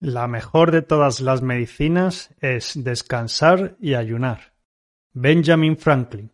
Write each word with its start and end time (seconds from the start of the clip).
La 0.00 0.28
mejor 0.28 0.72
de 0.72 0.82
todas 0.82 1.20
las 1.20 1.40
medicinas 1.40 2.34
es 2.40 2.72
descansar 2.84 3.76
y 3.80 3.94
ayunar. 3.94 4.52
Benjamin 5.14 5.78
Franklin. 5.78 6.30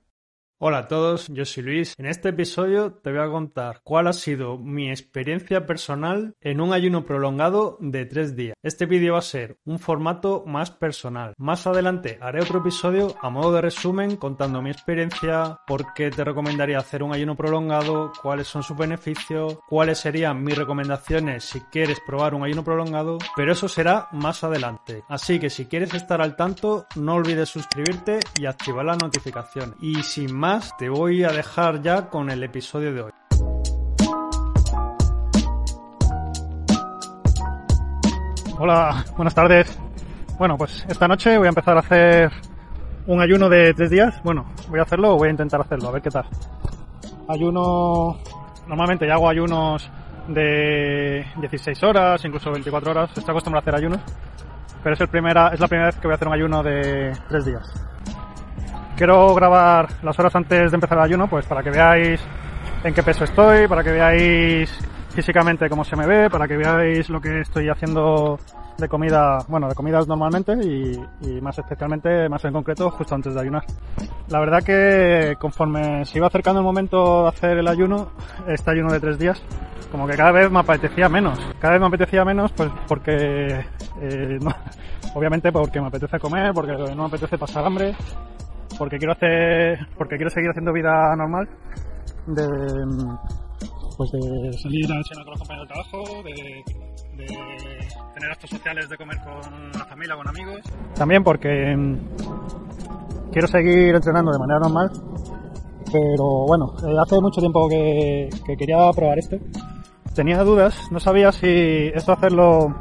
Hola 0.65 0.79
a 0.79 0.87
todos, 0.87 1.27
yo 1.27 1.45
soy 1.45 1.65
Luis. 1.65 1.97
En 1.99 2.07
este 2.07 2.29
episodio 2.29 2.93
te 2.93 3.11
voy 3.11 3.19
a 3.19 3.29
contar 3.29 3.81
cuál 3.83 4.07
ha 4.07 4.13
sido 4.13 4.59
mi 4.59 4.91
experiencia 4.91 5.67
personal 5.67 6.37
en 6.41 6.61
un 6.61 6.73
ayuno 6.73 7.05
prolongado 7.05 7.79
de 7.81 8.07
tres 8.07 8.37
días. 8.37 8.55
Este 8.63 8.87
vídeo 8.87 9.15
va 9.15 9.19
a 9.19 9.23
ser 9.23 9.59
un 9.65 9.81
formato 9.81 10.45
más 10.47 10.71
personal. 10.71 11.35
Más 11.37 11.67
adelante 11.67 12.17
haré 12.21 12.43
otro 12.43 12.61
episodio 12.61 13.13
a 13.21 13.29
modo 13.29 13.53
de 13.55 13.61
resumen 13.61 14.15
contando 14.15 14.63
mi 14.63 14.71
experiencia, 14.71 15.59
por 15.67 15.95
qué 15.95 16.11
te 16.11 16.23
recomendaría 16.23 16.79
hacer 16.79 17.03
un 17.03 17.13
ayuno 17.13 17.35
prolongado, 17.35 18.13
cuáles 18.23 18.47
son 18.47 18.63
sus 18.63 18.77
beneficios, 18.77 19.59
cuáles 19.69 19.99
serían 19.99 20.45
mis 20.45 20.57
recomendaciones 20.57 21.43
si 21.43 21.59
quieres 21.73 21.99
probar 22.07 22.37
un 22.37 22.45
ayuno 22.45 22.63
prolongado, 22.63 23.19
pero 23.35 23.51
eso 23.51 23.67
será 23.67 24.07
más 24.13 24.45
adelante. 24.45 25.03
Así 25.09 25.41
que 25.41 25.51
si 25.51 25.67
quieres 25.67 25.93
estar 25.93 26.23
al 26.23 26.37
tanto, 26.37 26.87
no 26.95 27.15
olvides 27.15 27.49
suscribirte 27.49 28.21
y 28.39 28.47
activar 28.47 28.85
las 28.85 29.03
notificaciones. 29.03 29.75
Y 29.81 30.01
sin 30.05 30.33
más 30.33 30.52
te 30.79 30.89
voy 30.89 31.25
a 31.25 31.31
dejar 31.31 31.81
ya 31.81 32.11
con 32.11 32.29
el 32.31 32.43
episodio 32.43 32.93
de 32.93 33.03
hoy. 33.03 33.13
Hola, 38.59 39.05
buenas 39.17 39.35
tardes. 39.35 39.79
Bueno, 40.39 40.59
pues 40.59 40.85
esta 40.89 41.09
noche 41.09 41.39
voy 41.39 41.47
a 41.47 41.49
empezar 41.49 41.77
a 41.77 41.81
hacer 41.81 42.31
un 43.07 43.21
ayuno 43.23 43.49
de 43.49 43.73
tres 43.73 43.91
días. 43.91 44.23
Bueno, 44.23 44.45
voy 44.69 44.79
a 44.79 44.83
hacerlo 44.83 45.15
o 45.15 45.17
voy 45.17 45.29
a 45.29 45.31
intentar 45.31 45.61
hacerlo, 45.61 45.89
a 45.89 45.93
ver 45.93 46.03
qué 46.03 46.11
tal. 46.11 46.27
Ayuno, 47.29 48.19
normalmente 48.67 49.07
ya 49.07 49.15
hago 49.15 49.31
ayunos 49.31 49.91
de 50.29 51.25
16 51.41 51.83
horas, 51.83 52.23
incluso 52.27 52.51
24 52.51 52.91
horas. 52.91 53.11
Estoy 53.17 53.31
acostumbrado 53.31 53.65
a 53.65 53.71
hacer 53.71 53.75
ayunos, 53.75 54.01
pero 54.83 54.95
es, 54.95 55.01
el 55.01 55.09
primera, 55.09 55.49
es 55.49 55.61
la 55.61 55.69
primera 55.69 55.87
vez 55.87 55.97
que 55.97 56.07
voy 56.07 56.13
a 56.13 56.17
hacer 56.17 56.29
un 56.29 56.35
ayuno 56.35 56.63
de 56.63 57.13
tres 57.29 57.47
días. 57.47 57.93
Quiero 58.97 59.35
grabar 59.35 59.89
las 60.03 60.19
horas 60.19 60.35
antes 60.37 60.71
de 60.71 60.77
empezar 60.77 60.99
el 60.99 61.05
ayuno, 61.05 61.29
pues 61.29 61.47
para 61.47 61.63
que 61.63 61.71
veáis 61.71 62.21
en 62.85 62.95
qué 62.95 63.03
peso 63.03 63.25
estoy, 63.25 63.67
para 63.67 63.83
que 63.83 63.91
veáis 63.91 64.71
físicamente 65.11 65.69
cómo 65.69 65.85
se 65.85 65.97
me 65.97 66.07
ve, 66.07 66.31
para 66.31 66.47
que 66.47 66.57
veáis 66.57 67.09
lo 67.09 67.21
que 67.21 67.41
estoy 67.41 67.69
haciendo 67.69 68.39
de 68.79 68.89
comida, 68.89 69.39
bueno, 69.49 69.69
de 69.69 69.75
comidas 69.75 70.09
normalmente 70.09 70.53
y, 70.53 71.41
más 71.41 71.59
especialmente, 71.59 72.29
más 72.29 72.45
en 72.45 72.53
concreto, 72.53 72.91
justo 72.91 73.15
antes 73.15 73.35
de 73.35 73.41
ayunar. 73.41 73.65
La 74.29 74.41
verdad 74.41 74.63
que 74.63 75.37
conforme 75.39 76.05
se 76.05 76.19
iba 76.19 76.27
acercando 76.27 76.61
el 76.61 76.65
momento 76.65 77.23
de 77.23 77.29
hacer 77.29 77.59
el 77.59 77.69
ayuno, 77.69 78.13
este 78.47 78.71
ayuno 78.71 78.93
de 78.93 79.01
tres 79.01 79.19
días, 79.19 79.43
como 79.91 80.07
que 80.07 80.17
cada 80.17 80.33
vez 80.33 80.51
me 80.51 80.61
apetecía 80.61 81.09
menos. 81.09 81.39
Cada 81.61 81.75
vez 81.75 81.81
me 81.81 81.87
apetecía 81.89 82.25
menos, 82.25 82.51
pues 82.53 82.71
porque, 82.89 83.65
eh, 84.01 84.39
obviamente 85.15 85.53
porque 85.53 85.81
me 85.81 85.89
apetece 85.89 86.19
comer, 86.19 86.53
porque 86.55 86.73
no 86.73 87.03
me 87.03 87.07
apetece 87.07 87.39
pasar 87.39 87.65
hambre 87.65 87.95
porque 88.79 88.99
quiero 88.99 89.13
hacer, 89.13 89.87
porque 89.97 90.17
quiero 90.17 90.31
seguir 90.31 90.51
haciendo 90.51 90.73
vida 90.73 91.15
normal, 91.17 91.49
de, 92.27 92.47
pues 93.97 94.11
de 94.13 94.53
salir 94.59 94.85
a 94.93 95.03
cenar 95.03 95.25
con 95.25 95.33
los 95.33 95.39
compañeros 95.41 95.69
de 95.69 95.75
trabajo, 95.75 96.23
de, 96.25 96.65
tener 98.15 98.31
actos 98.31 98.51
sociales, 98.51 98.89
de 98.89 98.97
comer 98.97 99.19
con 99.19 99.73
la 99.73 99.85
familia, 99.87 100.17
con 100.17 100.29
amigos. 100.29 100.61
También 100.95 101.23
porque 101.23 101.77
mm, 101.77 103.31
quiero 103.33 103.49
seguir 103.49 103.95
entrenando 103.95 104.33
de 104.33 104.39
manera 104.39 104.61
normal, 104.61 104.91
pero 105.93 106.47
bueno, 106.47 106.75
eh, 106.87 106.97
hace 107.01 107.21
mucho 107.21 107.41
tiempo 107.41 107.69
que, 107.69 108.29
que 108.47 108.57
quería 108.57 108.91
probar 108.93 109.19
esto. 109.19 109.37
Tenía 110.15 110.45
dudas, 110.45 110.91
no 110.91 111.01
sabía 111.01 111.33
si 111.33 111.91
esto 111.95 112.13
hacerlo 112.13 112.75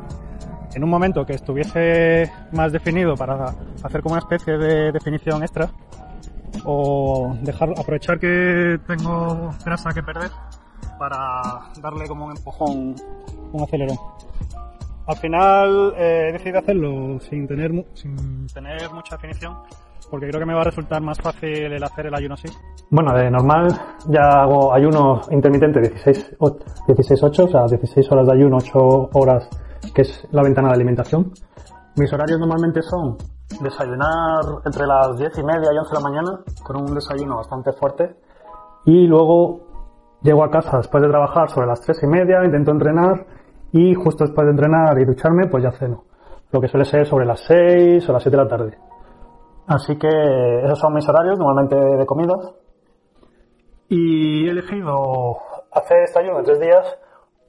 en 0.73 0.83
un 0.83 0.89
momento 0.89 1.25
que 1.25 1.33
estuviese 1.33 2.31
más 2.51 2.71
definido 2.71 3.15
para 3.15 3.53
hacer 3.83 4.01
como 4.01 4.13
una 4.13 4.19
especie 4.19 4.57
de 4.57 4.91
definición 4.91 5.43
extra 5.43 5.69
o 6.65 7.35
dejar 7.41 7.69
aprovechar 7.77 8.19
que 8.19 8.79
tengo 8.87 9.51
grasa 9.65 9.91
que 9.93 10.03
perder 10.03 10.29
para 10.99 11.41
darle 11.81 12.07
como 12.07 12.25
un 12.25 12.31
empujón, 12.37 12.95
un 13.51 13.63
acelerón. 13.63 13.97
Al 15.07 15.17
final 15.17 15.93
eh, 15.97 16.27
he 16.29 16.33
decidido 16.33 16.59
hacerlo 16.59 17.19
sin 17.19 17.47
tener, 17.47 17.71
sin 17.93 18.47
tener 18.47 18.89
mucha 18.91 19.15
definición 19.15 19.57
porque 20.11 20.27
creo 20.27 20.41
que 20.41 20.45
me 20.45 20.53
va 20.53 20.61
a 20.61 20.65
resultar 20.65 21.01
más 21.01 21.17
fácil 21.19 21.71
el 21.71 21.83
hacer 21.83 22.07
el 22.07 22.13
ayuno 22.13 22.33
así. 22.33 22.49
Bueno, 22.89 23.15
de 23.15 23.31
normal 23.31 23.67
ya 24.09 24.41
hago 24.41 24.73
ayuno 24.73 25.21
intermitente 25.31 25.79
16, 25.79 26.35
16 26.85 27.23
8, 27.23 27.43
o 27.45 27.47
sea, 27.47 27.65
16 27.65 28.11
horas 28.11 28.27
de 28.27 28.33
ayuno, 28.33 28.57
8 28.57 29.09
horas 29.13 29.47
que 29.93 30.01
es 30.01 30.27
la 30.31 30.43
ventana 30.43 30.69
de 30.69 30.75
alimentación. 30.75 31.31
Mis 31.97 32.11
horarios 32.13 32.39
normalmente 32.39 32.81
son 32.81 33.17
desayunar 33.61 34.61
entre 34.65 34.87
las 34.87 35.17
10 35.17 35.37
y 35.37 35.43
media 35.43 35.73
y 35.73 35.77
11 35.77 35.89
de 35.89 36.01
la 36.01 36.09
mañana, 36.09 36.39
con 36.63 36.77
un 36.77 36.95
desayuno 36.95 37.37
bastante 37.37 37.73
fuerte, 37.73 38.15
y 38.85 39.07
luego 39.07 39.59
llego 40.21 40.43
a 40.43 40.49
casa 40.49 40.77
después 40.77 41.03
de 41.03 41.09
trabajar 41.09 41.49
sobre 41.49 41.67
las 41.67 41.81
3 41.81 42.03
y 42.03 42.07
media, 42.07 42.43
intento 42.45 42.71
entrenar, 42.71 43.25
y 43.71 43.93
justo 43.93 44.23
después 44.25 44.45
de 44.45 44.51
entrenar 44.51 44.99
y 44.99 45.05
ducharme, 45.05 45.47
pues 45.47 45.63
ya 45.63 45.71
ceno. 45.71 46.03
Lo 46.51 46.59
que 46.59 46.67
suele 46.67 46.85
ser 46.85 47.05
sobre 47.05 47.25
las 47.25 47.41
6 47.41 48.07
o 48.07 48.13
las 48.13 48.23
7 48.23 48.37
de 48.37 48.43
la 48.43 48.49
tarde. 48.49 48.77
Así 49.67 49.97
que 49.97 50.09
esos 50.65 50.79
son 50.79 50.93
mis 50.93 51.07
horarios, 51.07 51.39
normalmente 51.39 51.75
de 51.75 52.05
comidas. 52.05 52.53
Y 53.87 54.47
he 54.47 54.51
elegido 54.51 55.37
hacer 55.71 56.03
este 56.03 56.19
ayuno 56.19 56.39
en 56.39 56.45
tres 56.45 56.59
días 56.59 56.97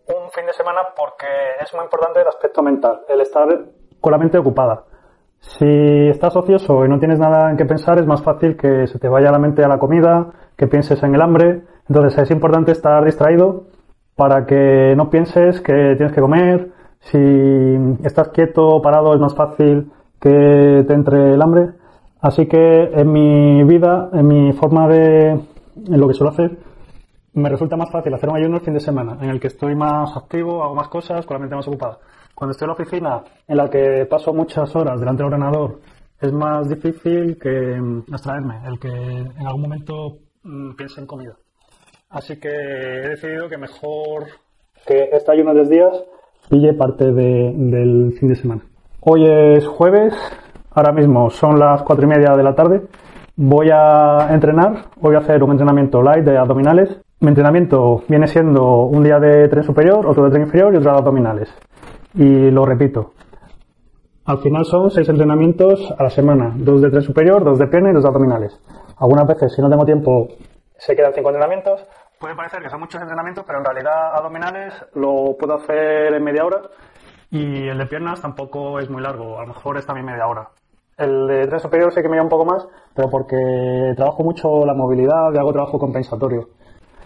un 0.09 0.31
fin 0.31 0.47
de 0.47 0.53
semana 0.53 0.81
porque 0.97 1.27
es 1.61 1.73
muy 1.75 1.85
importante 1.85 2.21
el 2.21 2.29
aspecto 2.29 2.63
mental, 2.63 3.03
el 3.09 3.21
estar 3.21 3.47
con 4.01 4.13
la 4.13 4.19
mente 4.19 4.39
ocupada. 4.39 4.85
Si 5.39 6.09
estás 6.09 6.37
ocioso 6.37 6.85
y 6.85 6.89
no 6.89 6.99
tienes 6.99 7.19
nada 7.19 7.51
en 7.51 7.57
que 7.57 7.65
pensar, 7.65 7.99
es 7.99 8.07
más 8.07 8.23
fácil 8.23 8.57
que 8.57 8.87
se 8.87 8.99
te 8.99 9.09
vaya 9.09 9.33
la 9.33 9.39
mente 9.39 9.65
a 9.65 9.69
la 9.69 9.79
comida, 9.79 10.33
que 10.57 10.69
pienses 10.69 11.03
en 11.03 11.15
el 11.15 11.21
hambre. 11.21 11.63
Entonces 11.89 12.23
es 12.23 12.31
importante 12.31 12.73
estar 12.73 13.05
distraído 13.05 13.65
para 14.15 14.47
que 14.47 14.95
no 14.97 15.11
pienses 15.11 15.61
que 15.61 15.95
tienes 15.97 16.13
que 16.13 16.21
comer. 16.21 16.71
Si 17.01 17.19
estás 18.05 18.29
quieto 18.29 18.69
o 18.69 18.83
parado 18.83 19.15
es 19.15 19.21
más 19.21 19.35
fácil 19.35 19.91
que 20.21 20.85
te 20.87 20.95
entre 20.95 21.35
el 21.35 21.43
hambre. 21.43 21.71
Así 22.21 22.47
que 22.47 22.85
en 22.95 23.11
mi 23.11 23.65
vida, 23.65 24.11
en 24.13 24.27
mi 24.29 24.53
forma 24.53 24.87
de, 24.87 25.31
en 25.31 26.01
lo 26.01 26.07
que 26.07 26.15
suelo 26.15 26.31
hacer, 26.31 26.57
me 27.35 27.49
resulta 27.49 27.77
más 27.77 27.91
fácil 27.91 28.13
hacer 28.15 28.29
un 28.29 28.37
ayuno 28.37 28.57
el 28.57 28.63
fin 28.63 28.75
de 28.75 28.81
semana, 28.81 29.17
en 29.21 29.31
el 29.31 29.41
que 29.41 29.49
estoy 29.49 29.75
más 29.75 30.17
activo, 30.17 30.63
hago 30.63 30.75
más 30.75 30.89
cosas, 30.89 31.25
con 31.25 31.37
la 31.37 31.41
mente 31.41 31.57
más 31.57 31.67
ocupada. 31.67 31.99
Cuando 32.35 32.53
estoy 32.53 32.67
en 32.67 32.69
la 32.69 32.75
oficina, 32.75 33.25
en 33.47 33.57
la 33.57 33.71
que 33.71 34.07
paso 34.07 34.33
muchas 34.33 34.75
horas 34.77 35.01
delante 35.01 35.23
del 35.23 35.33
ordenador, 35.33 35.81
es 36.21 36.33
más 36.33 36.69
difícil 36.69 37.39
que 37.39 37.81
mm, 37.81 38.05
abstraerme, 38.13 38.61
el 38.67 38.79
que 38.79 38.89
en 38.89 39.47
algún 39.47 39.63
momento 39.63 40.19
mm, 40.43 40.75
piense 40.75 41.01
en 41.01 41.07
comida. 41.07 41.37
Así 42.11 42.39
que 42.39 42.49
he 42.49 43.09
decidido 43.09 43.49
que 43.49 43.57
mejor 43.57 44.27
que 44.87 45.09
este 45.13 45.33
ayuno 45.33 45.55
de 45.55 45.61
10 45.61 45.71
días 45.71 46.05
pille 46.51 46.75
parte 46.75 47.11
del 47.13 48.13
fin 48.19 48.29
de 48.29 48.35
semana. 48.35 48.63
Hoy 49.01 49.27
es 49.27 49.67
jueves, 49.67 50.15
ahora 50.71 50.93
mismo 50.93 51.31
son 51.31 51.59
las 51.59 51.83
cuatro 51.83 52.05
y 52.05 52.09
media 52.09 52.37
de 52.37 52.43
la 52.43 52.55
tarde. 52.55 52.83
Voy 53.37 53.71
a 53.73 54.29
entrenar, 54.31 54.91
voy 55.01 55.15
a 55.15 55.19
hacer 55.19 55.43
un 55.43 55.53
entrenamiento 55.53 56.03
light 56.03 56.25
de 56.25 56.37
abdominales 56.37 56.99
mi 57.23 57.29
entrenamiento 57.29 58.03
viene 58.09 58.27
siendo 58.27 58.83
un 58.83 59.05
día 59.05 59.21
de 59.21 59.49
tren 59.49 59.63
superior, 59.63 60.05
otro 60.09 60.25
de 60.25 60.31
tren 60.31 60.43
inferior 60.43 60.75
y 60.75 60.79
otro 60.79 60.91
de 60.91 60.99
abdominales. 60.99 61.55
Y 62.15 62.51
lo 62.51 62.67
repito. 62.67 63.13
Al 64.25 64.39
final 64.39 64.65
son 64.65 64.91
seis 64.91 65.09
entrenamientos 65.09 65.95
a 65.97 66.03
la 66.03 66.11
semana. 66.11 66.53
Dos 66.57 66.83
de 66.83 66.91
tren 66.91 67.03
superior, 67.03 67.45
dos 67.45 67.61
de 67.61 67.69
pierna 67.69 67.91
y 67.91 67.93
dos 67.93 68.03
de 68.03 68.09
abdominales. 68.09 68.61
Algunas 68.99 69.29
veces, 69.29 69.55
si 69.55 69.63
no 69.63 69.71
tengo 69.71 69.85
tiempo, 69.85 70.27
se 70.77 70.97
quedan 70.97 71.13
cinco 71.15 71.29
entrenamientos. 71.29 71.87
Puede 72.19 72.35
parecer 72.35 72.61
que 72.61 72.69
son 72.69 72.81
muchos 72.81 73.01
entrenamientos, 73.01 73.45
pero 73.47 73.61
en 73.61 73.67
realidad 73.67 74.17
abdominales 74.17 74.75
lo 74.95 75.37
puedo 75.39 75.55
hacer 75.55 76.13
en 76.13 76.25
media 76.25 76.45
hora. 76.45 76.63
Y 77.31 77.69
el 77.69 77.79
de 77.79 77.87
piernas 77.87 78.21
tampoco 78.21 78.81
es 78.81 78.91
muy 78.91 79.01
largo. 79.01 79.39
A 79.39 79.43
lo 79.43 79.47
mejor 79.49 79.77
es 79.77 79.87
también 79.87 80.07
media 80.07 80.27
hora. 80.27 80.49
El 80.99 81.29
de 81.29 81.47
tren 81.47 81.61
superior 81.61 81.93
sí 81.93 82.03
que 82.03 82.09
me 82.09 82.17
lleva 82.17 82.25
un 82.25 82.31
poco 82.31 82.47
más, 82.47 82.67
pero 82.97 83.09
porque 83.09 83.93
trabajo 83.97 84.25
mucho 84.25 84.67
la 84.67 84.75
movilidad 84.75 85.33
y 85.33 85.39
hago 85.39 85.53
trabajo 85.53 85.79
compensatorio. 85.79 86.49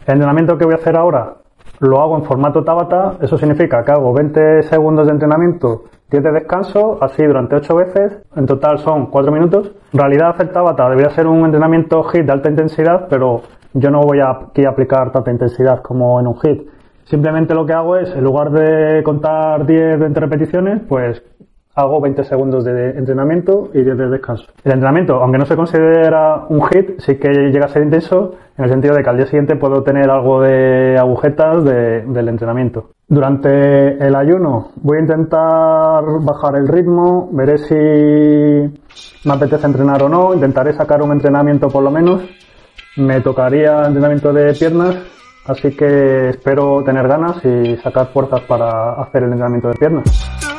El 0.07 0.13
entrenamiento 0.15 0.57
que 0.57 0.65
voy 0.65 0.75
a 0.75 0.77
hacer 0.77 0.97
ahora 0.97 1.35
lo 1.81 2.01
hago 2.01 2.17
en 2.17 2.23
formato 2.23 2.63
Tabata, 2.63 3.15
eso 3.21 3.37
significa 3.37 3.85
que 3.85 3.91
hago 3.91 4.13
20 4.15 4.63
segundos 4.63 5.09
de 5.09 5.13
entrenamiento, 5.13 5.83
10 6.11 6.23
de 6.23 6.31
descanso, 6.31 6.99
así 7.03 7.25
durante 7.25 7.57
8 7.57 7.75
veces, 7.75 8.23
en 8.37 8.47
total 8.47 8.79
son 8.79 9.07
4 9.07 9.33
minutos. 9.33 9.73
En 9.93 9.99
realidad 9.99 10.31
hacer 10.31 10.53
Tabata 10.53 10.89
debería 10.89 11.11
ser 11.11 11.27
un 11.27 11.45
entrenamiento 11.45 12.05
HIT 12.05 12.25
de 12.25 12.33
alta 12.33 12.49
intensidad, 12.49 13.09
pero 13.11 13.43
yo 13.75 13.91
no 13.91 14.01
voy 14.01 14.21
aquí 14.21 14.65
a 14.65 14.71
aplicar 14.71 15.11
tanta 15.11 15.33
intensidad 15.33 15.83
como 15.83 16.21
en 16.21 16.29
un 16.29 16.37
HIT. 16.41 16.69
Simplemente 17.03 17.53
lo 17.53 17.67
que 17.67 17.73
hago 17.73 17.97
es, 17.97 18.15
en 18.15 18.23
lugar 18.23 18.53
de 18.53 19.03
contar 19.03 19.67
10, 19.67 19.99
20 19.99 20.21
repeticiones, 20.21 20.83
pues 20.89 21.21
hago 21.77 22.01
20 22.01 22.25
segundos 22.25 22.65
de 22.65 22.91
entrenamiento 22.91 23.69
y 23.75 23.83
10 23.83 23.99
de 23.99 24.09
descanso. 24.09 24.47
El 24.65 24.73
entrenamiento, 24.73 25.17
aunque 25.17 25.39
no 25.39 25.45
se 25.45 25.57
considera 25.57 26.47
un 26.49 26.65
hit, 26.65 26.99
sí 27.01 27.17
que 27.17 27.29
llega 27.29 27.67
a 27.67 27.69
ser 27.69 27.83
intenso 27.83 28.33
en 28.57 28.65
el 28.65 28.71
sentido 28.71 28.95
de 28.95 29.03
que 29.03 29.11
al 29.11 29.19
día 29.19 29.27
siguiente 29.27 29.57
puedo 29.57 29.83
tener 29.83 30.11
algo 30.11 30.41
de 30.41 30.97
agujetas 30.99 31.63
del 31.65 32.29
entrenamiento. 32.29 32.89
Durante 33.07 33.99
el 34.05 34.17
ayuno 34.17 34.71
voy 34.77 34.97
a 34.97 35.01
intentar 35.03 36.03
bajar 36.23 36.57
el 36.57 36.67
ritmo, 36.67 37.29
veré 37.31 37.59
si 37.59 37.75
me 39.29 39.35
apetece 39.35 39.67
entrenar 39.67 40.03
o 40.03 40.09
no, 40.09 40.33
intentaré 40.33 40.73
sacar 40.73 41.03
un 41.03 41.13
entrenamiento 41.13 41.69
por 41.69 41.85
lo 41.85 41.91
menos. 41.91 42.23
Me 42.97 43.21
tocaría 43.21 43.87
entrenamiento 43.87 44.33
de 44.33 44.55
piernas, 44.55 44.97
así 45.47 45.77
que 45.77 46.31
espero 46.31 46.83
tener 46.83 47.07
ganas 47.07 47.45
y 47.45 47.77
sacar 47.77 48.07
fuerzas 48.07 48.41
para 48.49 48.95
hacer 48.95 49.25
el 49.25 49.33
entrenamiento 49.33 49.69
de 49.69 49.75
piernas. 49.75 50.56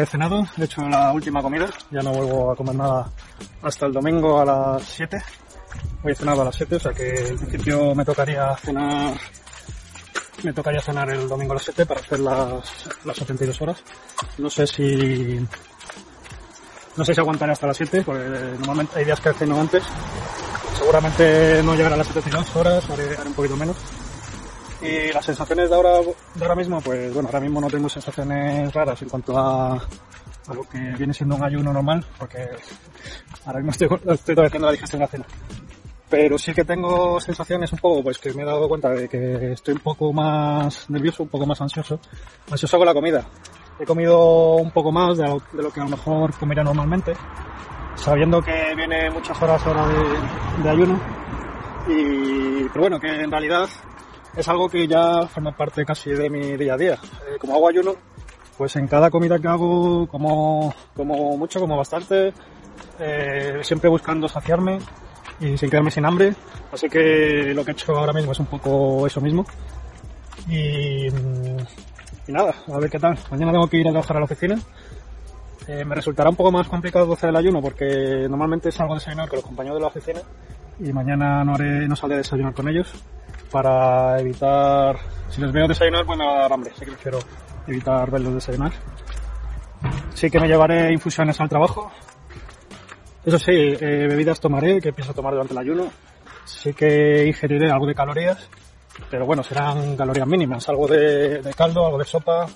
He 0.00 0.06
cenado, 0.06 0.46
he 0.56 0.64
hecho 0.64 0.82
la 0.88 1.12
última 1.12 1.42
comida, 1.42 1.68
ya 1.90 2.00
no 2.00 2.12
vuelvo 2.12 2.52
a 2.52 2.56
comer 2.56 2.74
nada 2.74 3.10
hasta 3.62 3.86
el 3.86 3.92
domingo 3.92 4.40
a 4.40 4.44
las 4.44 4.82
7. 4.82 5.16
Hoy 6.02 6.12
he 6.12 6.14
cenado 6.14 6.42
a 6.42 6.44
las 6.46 6.56
7, 6.56 6.76
o 6.76 6.80
sea 6.80 6.92
que 6.92 7.28
en 7.28 7.38
principio 7.38 7.94
me 7.94 8.04
tocaría 8.04 8.56
cenar 8.56 9.16
me 10.42 10.52
tocaría 10.52 10.80
cenar 10.80 11.10
el 11.10 11.28
domingo 11.28 11.52
a 11.52 11.56
las 11.56 11.64
7 11.64 11.86
para 11.86 12.00
hacer 12.00 12.20
las, 12.20 12.88
las 13.04 13.16
72 13.16 13.60
horas. 13.62 13.82
No 14.38 14.48
sé 14.48 14.66
si 14.66 15.40
no 16.96 17.04
sé 17.04 17.14
si 17.14 17.20
aguantaré 17.20 17.52
hasta 17.52 17.66
las 17.68 17.76
7, 17.76 18.02
porque 18.04 18.24
normalmente 18.58 18.98
hay 18.98 19.04
días 19.04 19.20
que 19.20 19.32
ceno 19.32 19.60
antes. 19.60 19.84
Seguramente 20.76 21.62
no 21.62 21.74
llegará 21.74 21.94
a 21.94 21.98
las 21.98 22.08
72 22.08 22.56
horas, 22.56 22.90
haré 22.90 23.16
un 23.24 23.34
poquito 23.34 23.56
menos. 23.56 23.76
Y 24.80 25.12
las 25.12 25.24
sensaciones 25.24 25.68
de 25.70 25.74
ahora, 25.74 26.00
de 26.00 26.42
ahora 26.42 26.54
mismo, 26.54 26.80
pues 26.80 27.12
bueno, 27.12 27.28
ahora 27.28 27.40
mismo 27.40 27.60
no 27.60 27.68
tengo 27.68 27.88
sensaciones 27.88 28.72
raras 28.72 29.02
en 29.02 29.08
cuanto 29.08 29.36
a, 29.36 29.74
a 29.74 30.54
lo 30.54 30.62
que 30.68 30.78
viene 30.96 31.12
siendo 31.12 31.36
un 31.36 31.44
ayuno 31.44 31.72
normal, 31.72 32.04
porque 32.18 32.48
ahora 33.44 33.60
mismo 33.60 33.72
estoy, 33.72 33.88
estoy 34.14 34.46
haciendo 34.46 34.66
la 34.66 34.72
digestión 34.72 35.00
de 35.00 35.04
la 35.04 35.10
cena. 35.10 35.26
Pero 36.08 36.38
sí 36.38 36.54
que 36.54 36.64
tengo 36.64 37.20
sensaciones 37.20 37.70
un 37.72 37.80
poco, 37.80 38.02
pues 38.02 38.18
que 38.18 38.32
me 38.32 38.42
he 38.42 38.46
dado 38.46 38.66
cuenta 38.66 38.90
de 38.90 39.08
que 39.08 39.52
estoy 39.52 39.74
un 39.74 39.80
poco 39.80 40.12
más 40.12 40.88
nervioso, 40.88 41.24
un 41.24 41.28
poco 41.28 41.44
más 41.44 41.60
ansioso. 41.60 42.00
Ansioso 42.50 42.78
con 42.78 42.86
la 42.86 42.94
comida. 42.94 43.26
He 43.78 43.84
comido 43.84 44.56
un 44.56 44.70
poco 44.70 44.90
más 44.90 45.18
de 45.18 45.24
lo, 45.24 45.42
de 45.52 45.62
lo 45.62 45.70
que 45.70 45.80
a 45.80 45.84
lo 45.84 45.90
mejor 45.90 46.32
comería 46.38 46.64
normalmente, 46.64 47.14
sabiendo 47.94 48.40
que 48.40 48.74
viene 48.74 49.10
muchas 49.10 49.40
horas 49.42 49.64
ahora 49.66 49.86
de, 49.86 50.62
de 50.62 50.70
ayuno. 50.70 50.98
Y, 51.88 52.64
pero 52.68 52.80
bueno, 52.80 52.98
que 52.98 53.08
en 53.08 53.30
realidad 53.30 53.68
es 54.38 54.48
algo 54.48 54.68
que 54.68 54.86
ya 54.86 55.26
forma 55.26 55.50
parte 55.50 55.84
casi 55.84 56.10
de 56.10 56.30
mi 56.30 56.56
día 56.56 56.74
a 56.74 56.76
día. 56.76 56.94
Eh, 56.94 57.38
como 57.40 57.56
hago 57.56 57.68
ayuno, 57.68 57.96
pues 58.56 58.76
en 58.76 58.86
cada 58.86 59.10
comida 59.10 59.38
que 59.40 59.48
hago 59.48 60.06
como, 60.06 60.72
como 60.94 61.36
mucho, 61.36 61.58
como 61.58 61.76
bastante, 61.76 62.32
eh, 63.00 63.58
siempre 63.62 63.90
buscando 63.90 64.28
saciarme 64.28 64.78
y 65.40 65.58
sin 65.58 65.68
quedarme 65.68 65.90
sin 65.90 66.06
hambre. 66.06 66.34
Así 66.72 66.88
que 66.88 67.52
lo 67.52 67.64
que 67.64 67.72
he 67.72 67.74
hecho 67.74 67.98
ahora 67.98 68.12
mismo 68.12 68.30
es 68.30 68.38
un 68.38 68.46
poco 68.46 69.06
eso 69.08 69.20
mismo. 69.20 69.44
Y, 70.48 71.08
nada, 72.28 72.54
a 72.72 72.78
ver 72.78 72.90
qué 72.90 73.00
tal. 73.00 73.18
Mañana 73.32 73.50
tengo 73.50 73.66
que 73.66 73.78
ir 73.78 73.88
a 73.88 73.90
trabajar 73.90 74.18
a 74.18 74.20
la 74.20 74.24
oficina. 74.26 74.56
Eh, 75.66 75.84
me 75.84 75.96
resultará 75.96 76.30
un 76.30 76.36
poco 76.36 76.52
más 76.52 76.68
complicado 76.68 77.12
hacer 77.12 77.30
el 77.30 77.36
ayuno 77.36 77.60
porque 77.60 78.26
normalmente 78.30 78.70
salgo 78.70 78.94
a 78.94 78.98
desayunar 78.98 79.28
con 79.28 79.38
los 79.38 79.44
compañeros 79.44 79.78
de 79.78 79.82
la 79.82 79.88
oficina 79.88 80.20
y 80.80 80.92
mañana 80.92 81.44
no 81.44 81.54
haré, 81.54 81.88
no 81.88 81.96
saldré 81.96 82.16
a 82.16 82.18
desayunar 82.18 82.54
con 82.54 82.68
ellos 82.68 82.92
para 83.50 84.20
evitar, 84.20 84.96
si 85.28 85.40
les 85.40 85.52
veo 85.52 85.66
desayunar, 85.66 86.04
pues 86.04 86.18
me 86.18 86.26
va 86.26 86.36
a 86.36 86.42
dar 86.42 86.52
hambre, 86.52 86.70
así 86.74 86.84
que 86.84 86.92
prefiero 86.92 87.18
evitar 87.66 88.10
verlos 88.10 88.34
desayunar. 88.34 88.72
Sí 90.14 90.30
que 90.30 90.40
me 90.40 90.48
llevaré 90.48 90.92
infusiones 90.92 91.40
al 91.40 91.48
trabajo. 91.48 91.90
Eso 93.24 93.38
sí, 93.38 93.52
eh, 93.52 94.06
bebidas 94.08 94.40
tomaré, 94.40 94.80
que 94.80 94.92
pienso 94.92 95.14
tomar 95.14 95.32
durante 95.32 95.52
el 95.52 95.58
ayuno. 95.58 95.90
Sí 96.44 96.72
que 96.72 97.26
ingeriré 97.26 97.70
algo 97.70 97.86
de 97.86 97.94
calorías, 97.94 98.48
pero 99.10 99.26
bueno, 99.26 99.42
serán 99.42 99.96
calorías 99.96 100.26
mínimas, 100.26 100.68
algo 100.68 100.86
de, 100.86 101.42
de 101.42 101.54
caldo, 101.54 101.84
algo 101.84 101.98
de 101.98 102.04
sopa. 102.04 102.46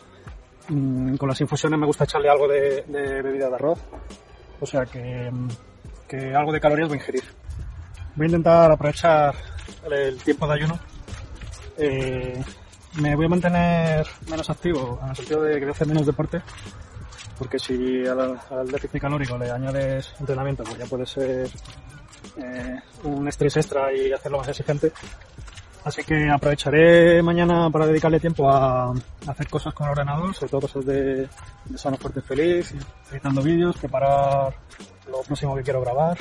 Mm, 0.69 1.17
con 1.17 1.29
las 1.29 1.41
infusiones 1.41 1.79
me 1.79 1.87
gusta 1.87 2.05
echarle 2.05 2.31
algo 2.31 2.49
de, 2.49 2.85
de 2.87 3.23
bebida 3.23 3.49
de 3.49 3.55
arroz, 3.55 3.81
o 4.61 4.67
sea 4.67 4.87
que, 4.87 5.31
que 6.09 6.35
algo 6.35 6.53
de 6.53 6.61
calorías 6.61 6.89
voy 6.89 6.99
a 6.99 7.01
ingerir. 7.01 7.25
Voy 8.14 8.25
a 8.25 8.29
intentar 8.29 8.70
aprovechar 8.70 9.35
el 9.91 10.23
tiempo 10.23 10.47
de 10.47 10.55
ayuno. 10.55 10.79
Eh, 11.79 12.44
me 13.00 13.17
voy 13.17 13.25
a 13.25 13.29
mantener 13.29 14.06
menos 14.29 14.50
activo, 14.50 15.00
en 15.03 15.11
el 15.11 15.17
sentido 15.17 15.43
de 15.43 15.55
que 15.55 15.61
voy 15.61 15.69
a 15.69 15.73
hacer 15.73 15.88
menos 15.88 16.05
deporte, 16.05 16.43
porque 17.38 17.59
si 17.59 18.06
al, 18.06 18.38
al 18.50 18.69
déficit 18.70 19.00
calórico 19.00 19.38
le 19.38 19.50
añades 19.50 20.14
entrenamiento, 20.20 20.62
pues 20.62 20.76
ya 20.76 20.85
puede 20.85 21.06
ser 21.06 21.49
eh, 22.37 22.81
un 23.05 23.26
estrés 23.29 23.56
extra 23.56 23.91
y 23.93 24.12
hacerlo 24.12 24.38
más 24.38 24.49
exigente. 24.49 24.93
Así 25.85 26.05
que 26.05 26.29
aprovecharé 26.31 27.23
mañana 27.23 27.69
para 27.70 27.87
dedicarle 27.87 28.20
tiempo 28.20 28.49
a, 28.49 28.93
hacer 29.26 29.49
cosas 29.49 29.73
con 29.73 29.87
el 29.87 29.93
ordenador, 29.93 30.35
sobre 30.35 30.50
todo 30.50 30.61
cosas 30.61 30.85
de, 30.85 31.29
de 31.64 31.79
sano, 31.79 31.97
fuerte, 31.97 32.20
feliz, 32.20 32.75
editando 33.11 33.43
vídeos, 33.43 33.76
preparar 33.79 34.55
lo 35.11 35.23
próximo 35.23 35.56
que 35.56 35.62
quiero 35.62 35.81
grabar. 35.81 36.19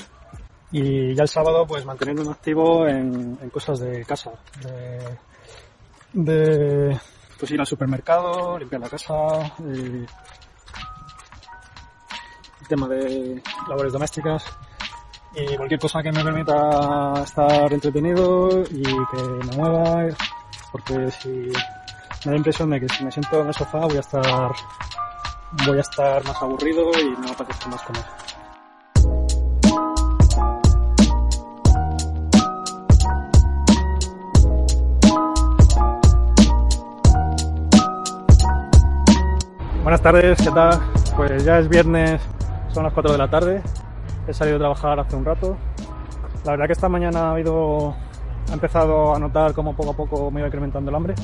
Y 0.72 1.14
ya 1.14 1.24
el 1.24 1.28
sábado, 1.30 1.66
pues 1.68 1.86
manteniéndome 1.86 2.32
activo 2.32 2.88
en, 2.88 3.36
cosas 3.50 3.80
de 3.80 4.06
casa, 4.06 4.32
de, 6.14 6.98
pues 7.38 7.52
ir 7.52 7.60
al 7.60 7.68
supermercado, 7.68 8.58
limpiar 8.58 8.82
la 8.82 8.90
casa, 8.90 9.54
el 9.60 10.08
tema 12.70 12.88
de 12.88 13.42
labores 13.68 13.92
domésticas 13.92 14.46
y 15.36 15.56
cualquier 15.56 15.80
cosa 15.80 16.02
que 16.02 16.12
me 16.12 16.24
permita 16.24 17.22
estar 17.24 17.72
entretenido 17.72 18.64
y 18.70 18.84
que 18.84 19.24
me 19.46 19.58
mueva, 19.58 20.08
porque 20.72 21.10
si 21.12 21.30
me 21.30 21.52
da 21.52 22.32
la 22.32 22.38
impresión 22.38 22.70
de 22.70 22.80
que 22.80 22.90
si 22.90 23.04
me 23.04 23.12
siento 23.12 23.42
en 23.42 23.48
el 23.48 23.54
sofá 23.54 23.80
voy 23.80 23.98
a 23.98 24.02
estar 24.02 24.52
voy 25.66 25.78
a 25.78 25.82
estar 25.82 26.24
más 26.26 26.42
aburrido 26.42 26.92
y 27.00 27.12
no 27.12 27.20
me 27.20 27.32
apetece 27.32 27.70
más 27.70 27.82
comer. 27.82 28.31
Buenas 39.84 40.02
tardes, 40.04 40.38
¿qué 40.40 40.52
tal? 40.52 40.80
Pues 41.18 41.44
ya 41.44 41.58
es 41.58 41.68
viernes, 41.68 42.22
son 42.70 42.84
las 42.84 42.94
4 42.94 43.14
de 43.14 43.18
la 43.18 43.28
tarde. 43.28 43.64
He 44.28 44.34
salido 44.34 44.58
a 44.58 44.60
trabajar 44.60 45.00
hace 45.00 45.16
un 45.16 45.26
rato. 45.26 45.58
La 46.46 46.52
verdad 46.52 46.68
que 46.68 46.74
esta 46.74 46.88
mañana 46.88 47.34
ha 47.34 48.54
empezado 48.54 49.16
a 49.16 49.18
notar 49.18 49.54
cómo 49.56 49.76
poco 49.76 49.90
a 49.90 49.94
poco 49.96 50.30
me 50.30 50.42
iba 50.42 50.48
incrementando 50.48 50.92
el 50.92 50.96
hambre. 50.96 51.16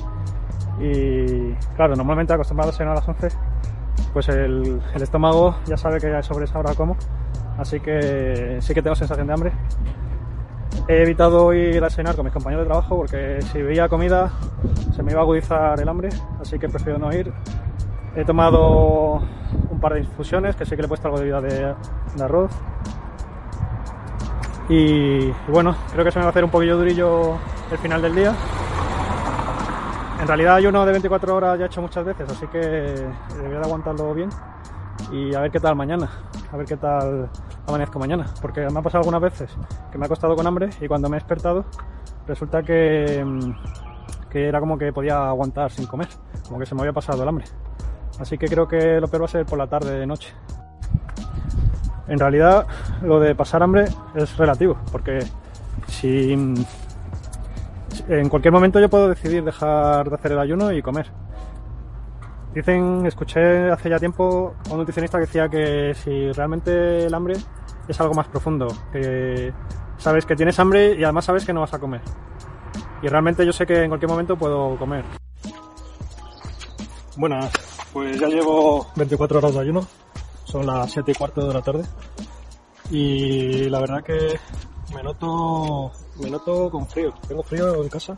Y 0.79 1.53
claro, 1.75 1.95
normalmente 1.95 2.33
acostumbrado 2.33 2.71
a 2.71 2.73
cenar 2.73 2.93
a 2.93 2.95
las 2.95 3.07
11, 3.07 3.27
pues 4.11 4.27
el, 4.29 4.81
estómago 4.95 5.57
ya 5.67 5.77
sabe 5.77 5.99
que 5.99 6.23
sobre 6.23 6.45
esa 6.45 6.57
hora 6.57 6.73
como. 6.73 6.97
Así 7.59 7.79
que 7.79 8.57
sí 8.61 8.73
que 8.73 8.81
tengo 8.81 8.95
sensación 8.95 9.27
de 9.27 9.33
hambre. 9.33 9.51
He 10.87 11.03
evitado 11.03 11.53
ir 11.53 11.83
a 11.83 11.91
cenar 11.91 12.15
con 12.15 12.25
mis 12.25 12.33
compañeros 12.33 12.65
de 12.65 12.69
trabajo 12.69 12.97
porque 12.97 13.39
si 13.51 13.61
veía 13.61 13.87
comida 13.87 14.31
se 14.95 15.03
me 15.03 15.11
iba 15.11 15.21
a 15.21 15.23
agudizar 15.23 15.79
el 15.79 15.87
hambre, 15.87 16.09
así 16.41 16.57
que 16.57 16.67
prefiero 16.69 16.97
no 16.97 17.13
ir 17.13 17.31
He 18.17 18.25
tomado 18.25 19.21
un 19.69 19.79
par 19.79 19.93
de 19.93 19.99
infusiones, 19.99 20.55
que 20.55 20.65
sé 20.65 20.75
que 20.75 20.81
le 20.81 20.87
he 20.87 20.89
puesto 20.89 21.07
algo 21.07 21.19
de 21.19 21.25
vida 21.25 21.39
de, 21.39 21.75
arroz. 22.19 22.51
Y, 24.69 25.25
y, 25.25 25.33
bueno, 25.49 25.75
creo 25.91 26.03
que 26.03 26.11
se 26.11 26.17
me 26.17 26.23
va 26.23 26.29
a 26.29 26.31
hacer 26.31 26.43
un 26.43 26.49
poquillo 26.49 26.77
durillo 26.77 27.37
el 27.71 27.77
final 27.77 28.01
del 28.01 28.15
día. 28.15 28.33
En 30.19 30.27
realidad 30.27 30.55
ayuno 30.55 30.83
de 30.83 30.93
24 30.93 31.35
horas 31.35 31.59
ya 31.59 31.65
he 31.65 31.67
hecho 31.67 31.79
muchas 31.79 32.03
veces, 32.03 32.27
así 32.27 32.47
que 32.47 32.57
debería 32.57 33.59
de 33.59 33.65
aguantarlo 33.65 34.11
bien 34.15 34.29
y 35.11 35.35
a 35.35 35.41
ver 35.41 35.51
qué 35.51 35.59
tal 35.59 35.75
mañana, 35.75 36.09
a 36.51 36.57
ver 36.57 36.65
qué 36.65 36.75
tal 36.75 37.29
amanezco 37.67 37.99
mañana, 37.99 38.25
porque 38.41 38.61
me 38.61 38.79
ha 38.79 38.81
pasado 38.81 39.03
algunas 39.03 39.21
veces 39.21 39.55
que 39.91 39.97
me 39.99 40.07
ha 40.07 40.09
costado 40.09 40.35
con 40.35 40.47
hambre 40.47 40.71
y 40.81 40.87
cuando 40.87 41.07
me 41.07 41.17
he 41.17 41.19
despertado 41.19 41.65
resulta 42.25 42.63
que, 42.63 43.23
mm, 43.23 43.51
que 44.27 44.47
era 44.47 44.59
como 44.59 44.75
que 44.75 44.91
podía 44.91 45.29
aguantar 45.29 45.69
sin 45.69 45.85
comer, 45.85 46.07
como 46.47 46.57
que 46.57 46.65
se 46.65 46.73
me 46.73 46.81
había 46.81 46.93
pasado 46.93 47.21
el 47.21 47.29
hambre. 47.29 47.45
Así 48.19 48.37
que 48.37 48.47
creo 48.47 48.67
que 48.67 48.99
lo 48.99 49.07
peor 49.07 49.23
va 49.23 49.25
a 49.25 49.29
ser 49.29 49.45
por 49.45 49.57
la 49.57 49.67
tarde 49.67 49.99
de 49.99 50.07
noche. 50.07 50.33
En 52.07 52.19
realidad 52.19 52.65
lo 53.01 53.19
de 53.19 53.35
pasar 53.35 53.63
hambre 53.63 53.85
es 54.15 54.37
relativo, 54.37 54.77
porque 54.91 55.19
si 55.87 56.31
en 58.07 58.29
cualquier 58.29 58.53
momento 58.53 58.79
yo 58.79 58.89
puedo 58.89 59.09
decidir 59.09 59.43
dejar 59.43 60.09
de 60.09 60.15
hacer 60.15 60.31
el 60.31 60.39
ayuno 60.39 60.71
y 60.71 60.81
comer. 60.81 61.07
Dicen, 62.53 63.05
escuché 63.05 63.69
hace 63.69 63.89
ya 63.89 63.99
tiempo 63.99 64.55
a 64.67 64.71
un 64.71 64.79
nutricionista 64.79 65.17
que 65.17 65.25
decía 65.25 65.49
que 65.49 65.93
si 65.93 66.31
realmente 66.31 67.05
el 67.05 67.13
hambre 67.13 67.35
es 67.87 68.01
algo 68.01 68.13
más 68.13 68.27
profundo, 68.27 68.67
que 68.91 69.53
sabes 69.97 70.25
que 70.25 70.35
tienes 70.35 70.57
hambre 70.59 70.95
y 70.95 71.03
además 71.03 71.25
sabes 71.25 71.45
que 71.45 71.53
no 71.53 71.61
vas 71.61 71.73
a 71.73 71.79
comer. 71.79 72.01
Y 73.01 73.07
realmente 73.09 73.45
yo 73.45 73.53
sé 73.53 73.67
que 73.67 73.83
en 73.83 73.89
cualquier 73.89 74.09
momento 74.09 74.37
puedo 74.37 74.75
comer. 74.77 75.03
Buenas, 77.15 77.51
pues 77.97 78.19
ya 78.19 78.27
llevo 78.27 78.85
24 78.95 79.39
horas 79.39 79.55
de 79.55 79.59
ayuno, 79.59 79.87
son 80.43 80.67
las 80.67 80.91
7 80.91 81.11
y 81.11 81.15
cuarto 81.15 81.47
de 81.47 81.51
la 81.51 81.63
tarde. 81.63 81.83
Y 82.91 83.69
la 83.69 83.79
verdad 83.79 84.03
que 84.03 84.39
me 84.93 85.01
noto, 85.01 85.91
me 86.19 86.29
noto 86.29 86.69
con 86.69 86.87
frío, 86.87 87.11
tengo 87.27 87.41
frío 87.41 87.81
en 87.81 87.89
casa 87.89 88.15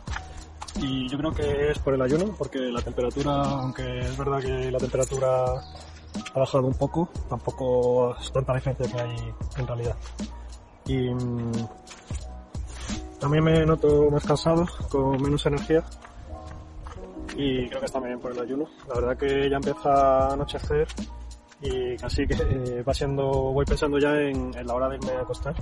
y 0.76 1.08
yo 1.08 1.16
creo 1.16 1.32
que 1.32 1.70
es 1.70 1.78
por 1.78 1.94
el 1.94 2.02
ayuno, 2.02 2.26
porque 2.36 2.58
la 2.58 2.82
temperatura, 2.82 3.42
aunque 3.42 4.00
es 4.00 4.18
verdad 4.18 4.40
que 4.40 4.70
la 4.70 4.78
temperatura 4.78 5.44
ha 6.34 6.38
bajado 6.38 6.66
un 6.66 6.74
poco, 6.74 7.08
tampoco 7.30 8.14
es 8.20 8.30
tanta 8.30 8.52
diferencia 8.52 8.86
que 8.86 9.00
hay 9.00 9.34
en 9.56 9.66
realidad. 9.66 9.96
Y 10.84 11.08
mm, 11.08 11.52
también 13.18 13.44
me 13.44 13.64
noto 13.64 14.10
más 14.10 14.26
cansado, 14.26 14.66
con 14.90 15.22
menos 15.22 15.46
energía 15.46 15.82
y 17.36 17.68
creo 17.68 17.80
que 17.80 17.86
está 17.86 18.00
bien 18.00 18.20
por 18.20 18.32
el 18.32 18.40
ayuno. 18.40 18.68
La 18.88 18.94
verdad 18.94 19.16
que 19.16 19.48
ya 19.48 19.56
empieza 19.56 19.90
a 19.90 20.32
anochecer 20.32 20.86
y 21.62 21.96
casi 21.96 22.26
que 22.26 22.34
eh, 22.34 22.82
va 22.82 22.94
siendo, 22.94 23.28
voy 23.28 23.64
pensando 23.64 23.98
ya 23.98 24.14
en, 24.18 24.54
en 24.56 24.66
la 24.66 24.74
hora 24.74 24.88
de 24.88 24.96
irme 24.96 25.12
a 25.12 25.20
acostar. 25.20 25.54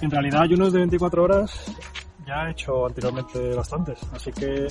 En 0.00 0.10
realidad 0.10 0.42
ayunos 0.42 0.72
de 0.72 0.78
24 0.78 1.22
horas 1.22 1.74
ya 2.26 2.48
he 2.48 2.52
hecho 2.52 2.86
anteriormente 2.86 3.54
bastantes, 3.54 3.98
así 4.12 4.32
que 4.32 4.68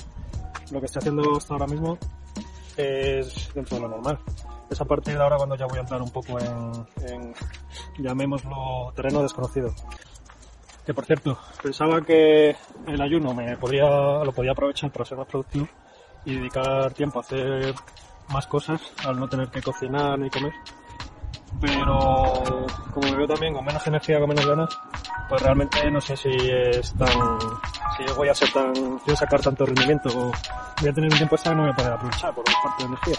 lo 0.70 0.80
que 0.80 0.86
estoy 0.86 1.00
haciendo 1.00 1.36
hasta 1.36 1.54
ahora 1.54 1.66
mismo 1.66 1.98
es 2.76 3.50
dentro 3.54 3.76
de 3.76 3.82
lo 3.82 3.88
normal. 3.88 4.18
Es 4.70 4.80
a 4.80 4.84
partir 4.84 5.14
de 5.14 5.22
ahora 5.22 5.36
cuando 5.36 5.56
ya 5.56 5.66
voy 5.66 5.78
a 5.78 5.80
entrar 5.80 6.00
un 6.00 6.10
poco 6.10 6.38
en, 6.38 6.86
en 7.08 7.34
llamémoslo, 7.98 8.92
terreno 8.94 9.22
desconocido. 9.22 9.74
Que 10.84 10.94
por 10.94 11.04
cierto, 11.04 11.38
pensaba 11.62 12.00
que 12.00 12.56
el 12.86 13.00
ayuno 13.00 13.34
me 13.34 13.56
podría, 13.56 14.24
lo 14.24 14.32
podía 14.32 14.52
aprovechar 14.52 14.90
para 14.90 15.04
ser 15.04 15.18
más 15.18 15.26
productivo 15.26 15.68
y 16.24 16.36
dedicar 16.36 16.92
tiempo 16.92 17.18
a 17.18 17.22
hacer 17.22 17.74
más 18.28 18.46
cosas 18.46 18.80
al 19.04 19.18
no 19.18 19.28
tener 19.28 19.48
que 19.48 19.62
cocinar 19.62 20.18
ni 20.18 20.30
comer. 20.30 20.52
Pero 21.60 22.66
como 22.94 23.10
me 23.10 23.16
veo 23.16 23.26
también 23.26 23.54
con 23.54 23.64
menos 23.64 23.86
energía, 23.86 24.20
con 24.20 24.28
menos 24.28 24.46
ganas, 24.46 24.78
pues 25.28 25.42
realmente 25.42 25.90
no 25.90 26.00
sé 26.00 26.16
si 26.16 26.28
es 26.28 26.94
tan, 26.94 27.38
si 27.96 28.12
voy 28.16 28.28
a 28.28 28.34
ser 28.34 28.52
tan, 28.52 28.72
voy 28.72 29.12
a 29.12 29.16
sacar 29.16 29.40
tanto 29.40 29.66
rendimiento 29.66 30.08
o 30.16 30.32
voy 30.80 30.88
a 30.88 30.92
tener 30.92 31.10
un 31.10 31.16
tiempo 31.16 31.34
extra 31.34 31.52
que 31.52 31.56
no 31.56 31.62
voy 31.62 31.72
a 31.72 31.76
poder 31.76 31.92
aprovechar 31.92 32.34
por 32.34 32.44
parte 32.44 32.82
de 32.82 32.84
energía. 32.84 33.16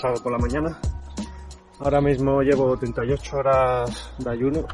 Sábado 0.00 0.22
por 0.22 0.32
la 0.32 0.38
mañana. 0.38 0.78
Ahora 1.78 2.00
mismo 2.00 2.42
llevo 2.42 2.76
38 2.76 3.36
horas 3.36 4.14
de 4.18 4.30
ayuno. 4.30 4.64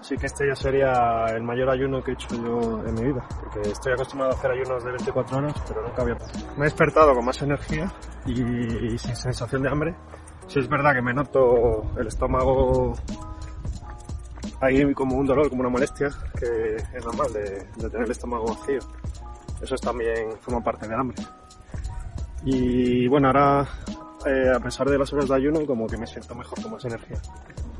Así 0.00 0.16
que 0.16 0.26
este 0.26 0.46
ya 0.48 0.54
sería 0.54 1.26
el 1.26 1.42
mayor 1.42 1.68
ayuno 1.68 2.02
que 2.02 2.12
he 2.12 2.14
hecho 2.14 2.28
yo 2.30 2.82
en 2.86 2.94
mi 2.94 3.04
vida. 3.04 3.26
Porque 3.40 3.68
estoy 3.68 3.92
acostumbrado 3.92 4.32
a 4.32 4.36
hacer 4.36 4.50
ayunos 4.52 4.84
de 4.84 4.90
24 4.92 5.38
horas, 5.38 5.54
pero 5.66 5.82
nunca 5.82 6.02
había... 6.02 6.16
Me 6.56 6.62
he 6.62 6.64
despertado 6.64 7.14
con 7.14 7.24
más 7.24 7.42
energía 7.42 7.92
y, 8.26 8.96
sin 8.96 9.16
sensación 9.16 9.62
de 9.62 9.68
hambre. 9.68 9.94
Si 10.46 10.60
es 10.60 10.68
verdad 10.68 10.94
que 10.94 11.02
me 11.02 11.12
noto 11.12 11.82
el 11.98 12.06
estómago 12.06 12.94
ahí 14.60 14.94
como 14.94 15.16
un 15.16 15.26
dolor, 15.26 15.50
como 15.50 15.60
una 15.60 15.70
molestia, 15.70 16.08
que 16.38 16.76
es 16.76 17.04
normal 17.04 17.32
de, 17.32 17.66
de 17.76 17.90
tener 17.90 18.06
el 18.06 18.10
estómago 18.10 18.46
vacío. 18.46 18.80
Eso 19.60 19.74
es 19.74 19.80
también 19.80 20.32
forma 20.40 20.62
parte 20.62 20.88
del 20.88 20.98
hambre. 20.98 21.22
Y 22.44 23.06
bueno, 23.08 23.28
ahora 23.28 23.66
eh, 24.26 24.52
a 24.54 24.60
pesar 24.60 24.88
de 24.88 24.98
las 24.98 25.12
horas 25.12 25.28
de 25.28 25.34
ayuno, 25.34 25.64
como 25.66 25.86
que 25.86 25.96
me 25.96 26.06
siento 26.06 26.34
mejor 26.34 26.62
con 26.62 26.72
más 26.72 26.84
energía. 26.84 27.18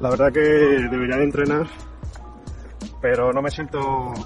La 0.00 0.11
verdad 0.11 0.33
que 0.33 0.40
debería 0.40 1.16
de 1.16 1.25
entrenar, 1.25 1.66
pero 3.00 3.33
no 3.33 3.42
me 3.42 3.50
siento 3.50 3.78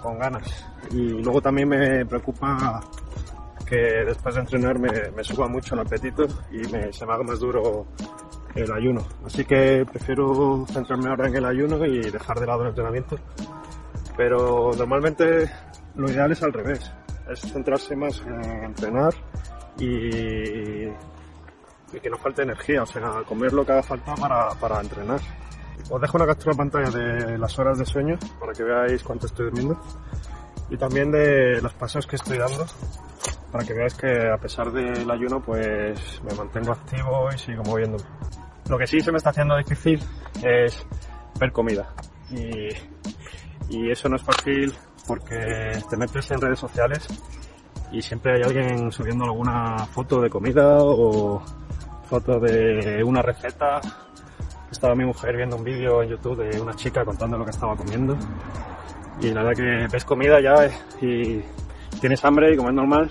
con 0.02 0.18
ganas. 0.18 0.66
Y 0.90 1.22
luego 1.22 1.40
también 1.40 1.68
me 1.68 2.04
preocupa 2.06 2.80
que 3.64 4.04
después 4.04 4.34
de 4.34 4.42
entrenar 4.42 4.78
me, 4.78 5.10
me 5.16 5.24
suba 5.24 5.48
mucho 5.48 5.74
el 5.74 5.80
apetito 5.80 6.26
y 6.50 6.58
me, 6.70 6.92
se 6.92 7.06
me 7.06 7.12
haga 7.12 7.22
más 7.22 7.40
duro 7.40 7.86
el 8.54 8.72
ayuno. 8.72 9.02
Así 9.24 9.44
que 9.44 9.84
prefiero 9.90 10.66
centrarme 10.68 11.08
ahora 11.08 11.28
en 11.28 11.36
el 11.36 11.44
ayuno 11.44 11.84
y 11.86 12.10
dejar 12.10 12.38
de 12.38 12.46
lado 12.46 12.62
el 12.62 12.68
entrenamiento. 12.68 13.16
Pero 14.16 14.72
normalmente 14.76 15.50
lo 15.94 16.10
ideal 16.10 16.32
es 16.32 16.42
al 16.42 16.52
revés, 16.52 16.92
es 17.30 17.40
centrarse 17.40 17.96
más 17.96 18.20
en 18.26 18.64
entrenar 18.64 19.14
y, 19.78 20.86
y 21.92 22.00
que 22.00 22.10
no 22.10 22.18
falte 22.18 22.42
energía, 22.42 22.82
o 22.82 22.86
sea, 22.86 23.22
comer 23.26 23.52
lo 23.52 23.64
que 23.64 23.72
haga 23.72 23.82
falta 23.82 24.14
para, 24.14 24.48
para 24.50 24.80
entrenar. 24.80 25.20
Os 25.90 26.00
dejo 26.00 26.16
una 26.16 26.26
captura 26.26 26.52
de 26.52 26.56
pantalla 26.56 26.90
de 26.90 27.38
las 27.38 27.58
horas 27.58 27.78
de 27.78 27.84
sueño 27.84 28.18
para 28.38 28.52
que 28.52 28.62
veáis 28.62 29.02
cuánto 29.02 29.26
estoy 29.26 29.46
durmiendo 29.46 29.80
y 30.70 30.76
también 30.76 31.10
de 31.10 31.60
los 31.60 31.74
pasos 31.74 32.06
que 32.06 32.16
estoy 32.16 32.38
dando 32.38 32.64
para 33.50 33.64
que 33.64 33.74
veáis 33.74 33.94
que 33.94 34.30
a 34.30 34.38
pesar 34.38 34.72
del 34.72 35.10
ayuno 35.10 35.40
pues 35.42 36.22
me 36.24 36.34
mantengo 36.34 36.72
activo 36.72 37.28
y 37.34 37.38
sigo 37.38 37.62
moviéndome. 37.64 38.04
Lo 38.68 38.78
que 38.78 38.86
sí 38.86 39.00
se 39.00 39.12
me 39.12 39.18
está 39.18 39.30
haciendo 39.30 39.56
difícil 39.56 40.02
es 40.42 40.86
ver 41.38 41.52
comida 41.52 41.92
y, 42.30 42.68
y 43.68 43.90
eso 43.90 44.08
no 44.08 44.16
es 44.16 44.22
fácil 44.22 44.72
porque 45.06 45.78
te 45.90 45.96
metes 45.96 46.30
en 46.30 46.40
redes 46.40 46.58
sociales 46.58 47.06
y 47.90 48.00
siempre 48.00 48.36
hay 48.36 48.42
alguien 48.42 48.90
subiendo 48.90 49.24
alguna 49.24 49.86
foto 49.86 50.22
de 50.22 50.30
comida 50.30 50.78
o 50.78 51.42
foto 52.12 52.38
de 52.38 53.02
una 53.02 53.22
receta. 53.22 53.80
Estaba 54.70 54.94
mi 54.94 55.06
mujer 55.06 55.34
viendo 55.34 55.56
un 55.56 55.64
vídeo 55.64 56.02
en 56.02 56.10
YouTube 56.10 56.44
de 56.44 56.60
una 56.60 56.74
chica 56.74 57.06
contando 57.06 57.38
lo 57.38 57.44
que 57.46 57.52
estaba 57.52 57.74
comiendo 57.74 58.18
y 59.22 59.30
la 59.30 59.42
verdad 59.42 59.56
que 59.56 59.88
ves 59.90 60.04
comida 60.04 60.38
ya 60.38 60.70
y 61.00 61.42
tienes 62.02 62.22
hambre 62.22 62.52
y 62.52 62.56
como 62.58 62.68
es 62.68 62.74
normal, 62.74 63.10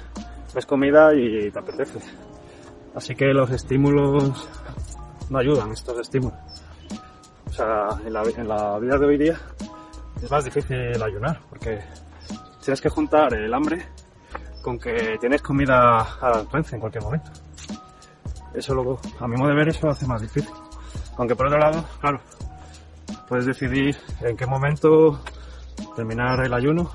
ves 0.54 0.68
comida 0.68 1.16
y 1.16 1.50
te 1.50 1.58
apetece. 1.58 1.98
Así 2.94 3.16
que 3.16 3.34
los 3.34 3.50
estímulos 3.50 4.48
no 5.32 5.40
ayudan, 5.40 5.72
estos 5.72 5.98
estímulos. 5.98 6.38
O 7.48 7.54
sea, 7.54 7.88
en 8.06 8.14
la, 8.14 8.22
en 8.22 8.48
la 8.48 8.78
vida 8.78 9.00
de 9.00 9.06
hoy 9.08 9.18
día 9.18 9.36
es 10.22 10.30
más 10.30 10.46
difícil 10.46 11.02
ayunar 11.02 11.42
porque 11.50 11.80
tienes 12.64 12.80
que 12.80 12.90
juntar 12.90 13.34
el 13.34 13.52
hambre 13.52 13.84
con 14.62 14.78
que 14.78 15.18
tienes 15.20 15.42
comida 15.42 16.02
al 16.22 16.34
alcance 16.42 16.76
en 16.76 16.82
cualquier 16.82 17.04
momento. 17.04 17.32
Eso 18.54 18.74
luego, 18.74 19.00
a 19.20 19.28
mi 19.28 19.38
modo 19.38 19.50
de 19.50 19.56
ver, 19.56 19.70
eso 19.70 19.88
lo 19.88 19.94
hace 19.94 20.06
más 20.06 20.22
difícil. 20.22 20.52
Aunque 21.18 21.36
por 21.36 21.48
otro 21.48 21.60
lado, 21.60 21.86
claro, 22.00 22.20
puedes 23.28 23.46
decidir 23.46 23.96
en 24.22 24.36
qué 24.36 24.46
momento 24.46 25.22
terminar 25.96 26.44
el 26.46 26.54
ayuno 26.54 26.92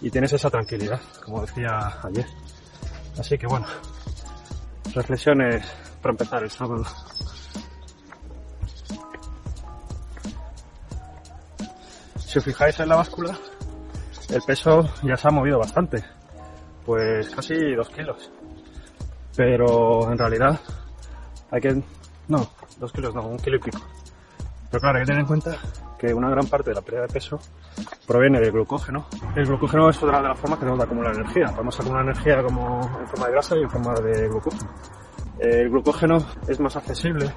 y 0.00 0.10
tienes 0.10 0.32
esa 0.32 0.50
tranquilidad, 0.50 1.00
como 1.24 1.40
decía 1.40 2.00
ayer. 2.02 2.26
Así 3.18 3.38
que 3.38 3.46
bueno, 3.46 3.66
reflexiones 4.94 5.64
para 6.02 6.12
empezar 6.12 6.42
el 6.42 6.50
sábado. 6.50 6.84
Si 12.18 12.38
os 12.38 12.44
fijáis 12.44 12.78
en 12.80 12.88
la 12.88 12.96
báscula, 12.96 13.38
el 14.28 14.42
peso 14.42 14.88
ya 15.02 15.16
se 15.16 15.28
ha 15.28 15.30
movido 15.30 15.58
bastante, 15.58 16.04
pues 16.84 17.30
casi 17.30 17.54
dos 17.74 17.88
kilos. 17.90 18.30
Pero 19.36 20.10
en 20.10 20.18
realidad 20.18 20.60
hay 21.50 21.60
que... 21.60 21.82
No, 22.28 22.48
dos 22.78 22.92
kilos 22.92 23.14
no, 23.14 23.22
un 23.22 23.38
kilo 23.38 23.56
y 23.56 23.60
pico. 23.60 23.80
Pero 24.70 24.80
claro, 24.80 24.98
hay 24.98 25.02
que 25.02 25.06
tener 25.06 25.20
en 25.20 25.26
cuenta 25.26 25.56
que 25.98 26.12
una 26.12 26.30
gran 26.30 26.46
parte 26.46 26.70
de 26.70 26.74
la 26.74 26.82
pérdida 26.82 27.02
de 27.02 27.12
peso 27.12 27.38
proviene 28.06 28.40
del 28.40 28.52
glucógeno. 28.52 29.06
El 29.36 29.46
glucógeno 29.46 29.88
es 29.88 30.02
otra 30.02 30.20
de 30.20 30.28
las 30.28 30.38
formas 30.38 30.58
que 30.58 30.66
nos 30.66 30.78
da 30.78 30.84
acumular 30.84 31.14
energía. 31.14 31.46
Podemos 31.46 31.78
acumular 31.78 32.04
energía 32.04 32.42
como 32.42 32.80
en 33.00 33.06
forma 33.06 33.26
de 33.26 33.32
grasa 33.32 33.56
y 33.56 33.62
en 33.62 33.70
forma 33.70 33.94
de 33.94 34.28
glucógeno. 34.28 34.70
El 35.38 35.70
glucógeno 35.70 36.18
es 36.48 36.60
más 36.60 36.76
accesible 36.76 37.30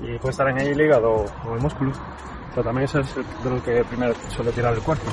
y 0.00 0.18
puede 0.18 0.30
estar 0.30 0.48
en 0.48 0.58
el 0.58 0.80
hígado 0.80 1.24
o 1.46 1.54
el 1.54 1.60
músculo, 1.60 1.92
pero 2.50 2.62
también 2.62 2.84
es 2.84 2.92
de 2.94 3.50
lo 3.50 3.62
que 3.62 3.84
primero 3.84 4.14
suele 4.28 4.52
tirar 4.52 4.74
el 4.74 4.80
cuerpo. 4.80 5.10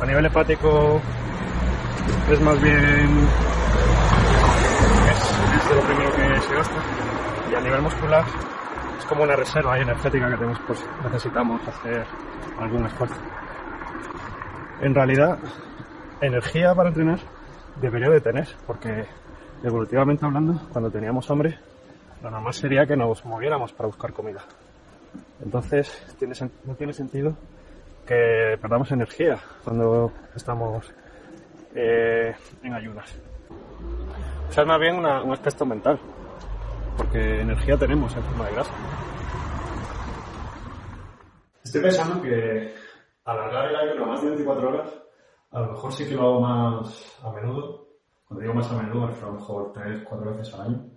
A 0.00 0.06
nivel 0.06 0.26
hepático 0.26 1.00
es 2.30 2.40
más 2.40 2.60
bien 2.60 3.28
es, 5.70 5.76
lo 5.76 5.82
primero 5.82 6.10
que 6.12 6.40
se 6.40 6.54
gasta 6.54 6.82
y 7.50 7.54
a 7.54 7.60
nivel 7.60 7.82
muscular 7.82 8.24
es 8.98 9.04
como 9.06 9.22
una 9.22 9.36
reserva 9.36 9.78
energética 9.78 10.30
que 10.30 10.36
tenemos 10.36 10.60
pues 10.66 10.84
necesitamos 11.04 11.68
hacer 11.68 12.04
algún 12.58 12.86
esfuerzo. 12.86 13.16
En 14.80 14.94
realidad, 14.94 15.38
energía 16.20 16.74
para 16.74 16.88
entrenar 16.88 17.20
debería 17.80 18.10
de 18.10 18.20
tener, 18.20 18.48
porque 18.66 19.04
evolutivamente 19.62 20.24
hablando, 20.24 20.60
cuando 20.72 20.90
teníamos 20.90 21.30
hambre, 21.30 21.58
lo 22.22 22.30
normal 22.30 22.54
sería 22.54 22.86
que 22.86 22.96
nos 22.96 23.24
moviéramos 23.24 23.72
para 23.72 23.86
buscar 23.86 24.12
comida. 24.12 24.42
Entonces, 25.44 26.04
no 26.64 26.74
tiene 26.74 26.92
sentido 26.92 27.36
que 28.06 28.58
perdamos 28.60 28.90
energía 28.92 29.38
cuando 29.62 30.12
estamos 30.34 30.92
eh, 31.74 32.34
en 32.62 32.74
ayunas. 32.74 33.31
O 34.52 34.54
sea, 34.54 34.64
es 34.64 34.68
más 34.68 34.80
bien 34.80 34.96
un 34.96 35.06
aspecto 35.06 35.64
mental, 35.64 35.98
porque 36.98 37.40
energía 37.40 37.74
tenemos 37.78 38.14
en 38.14 38.22
forma 38.22 38.44
de 38.44 38.52
grasa. 38.52 38.72
Estoy 41.64 41.80
pensando 41.80 42.20
que 42.20 42.74
alargar 43.24 43.70
el 43.70 43.76
ayuno 43.76 44.08
más 44.08 44.20
de 44.20 44.28
24 44.28 44.68
horas, 44.68 44.90
a 45.52 45.60
lo 45.60 45.72
mejor 45.72 45.92
sí 45.94 46.06
que 46.06 46.14
lo 46.14 46.22
hago 46.24 46.40
más 46.42 47.18
a 47.22 47.32
menudo. 47.32 47.88
Cuando 48.26 48.42
digo 48.42 48.52
más 48.52 48.70
a 48.70 48.82
menudo, 48.82 49.06
a 49.06 49.26
lo 49.26 49.32
mejor 49.32 49.72
3, 49.72 50.02
4 50.06 50.30
veces 50.32 50.52
al 50.52 50.60
año. 50.60 50.90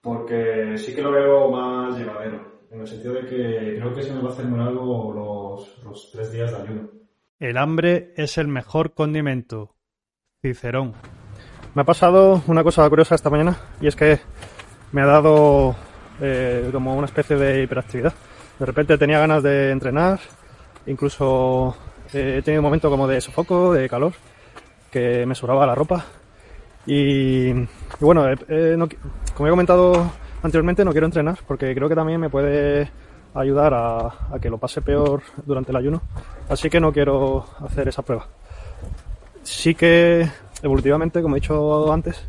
Porque 0.00 0.78
sí 0.78 0.94
que 0.94 1.02
lo 1.02 1.10
veo 1.10 1.50
más 1.50 1.98
llevadero. 1.98 2.60
En 2.70 2.80
el 2.80 2.86
sentido 2.86 3.14
de 3.14 3.26
que 3.26 3.76
creo 3.76 3.92
que 3.92 4.02
se 4.04 4.14
me 4.14 4.22
va 4.22 4.28
a 4.28 4.32
hacer 4.32 4.44
muy 4.44 4.60
algo 4.60 5.12
los, 5.12 5.82
los 5.82 6.12
tres 6.12 6.30
días 6.30 6.52
de 6.52 6.62
ayuno. 6.62 6.88
El 7.40 7.56
hambre 7.56 8.12
es 8.16 8.38
el 8.38 8.46
mejor 8.46 8.94
condimento. 8.94 9.74
Cicerón. 10.40 10.94
Me 11.78 11.82
ha 11.82 11.84
pasado 11.84 12.42
una 12.48 12.64
cosa 12.64 12.88
curiosa 12.90 13.14
esta 13.14 13.30
mañana 13.30 13.56
y 13.80 13.86
es 13.86 13.94
que 13.94 14.18
me 14.90 15.00
ha 15.00 15.06
dado 15.06 15.76
eh, 16.20 16.70
como 16.72 16.96
una 16.96 17.06
especie 17.06 17.36
de 17.36 17.62
hiperactividad. 17.62 18.12
De 18.58 18.66
repente 18.66 18.98
tenía 18.98 19.20
ganas 19.20 19.44
de 19.44 19.70
entrenar, 19.70 20.18
incluso 20.86 21.76
eh, 22.12 22.38
he 22.38 22.42
tenido 22.42 22.62
un 22.62 22.64
momento 22.64 22.90
como 22.90 23.06
de 23.06 23.20
sofoco, 23.20 23.72
de 23.72 23.88
calor, 23.88 24.12
que 24.90 25.24
me 25.24 25.36
sobraba 25.36 25.68
la 25.68 25.76
ropa. 25.76 26.04
Y, 26.84 27.52
bueno, 28.00 28.26
como 29.36 29.46
he 29.46 29.50
comentado 29.50 30.10
anteriormente, 30.42 30.84
no 30.84 30.90
quiero 30.90 31.06
entrenar 31.06 31.38
porque 31.46 31.76
creo 31.76 31.88
que 31.88 31.94
también 31.94 32.20
me 32.20 32.28
puede 32.28 32.90
ayudar 33.34 33.72
a, 33.72 34.34
a, 34.34 34.38
que 34.42 34.50
lo 34.50 34.58
pase 34.58 34.82
peor 34.82 35.22
durante 35.46 35.70
el 35.70 35.76
ayuno. 35.76 36.02
Así 36.48 36.68
que 36.68 36.80
no 36.80 36.92
quiero 36.92 37.46
hacer 37.64 37.86
esa 37.86 38.02
prueba. 38.02 38.26
Sí 39.44 39.76
que 39.76 40.28
evolutivamente, 40.62 41.22
como 41.22 41.36
he 41.36 41.40
dicho 41.40 41.92
antes, 41.92 42.22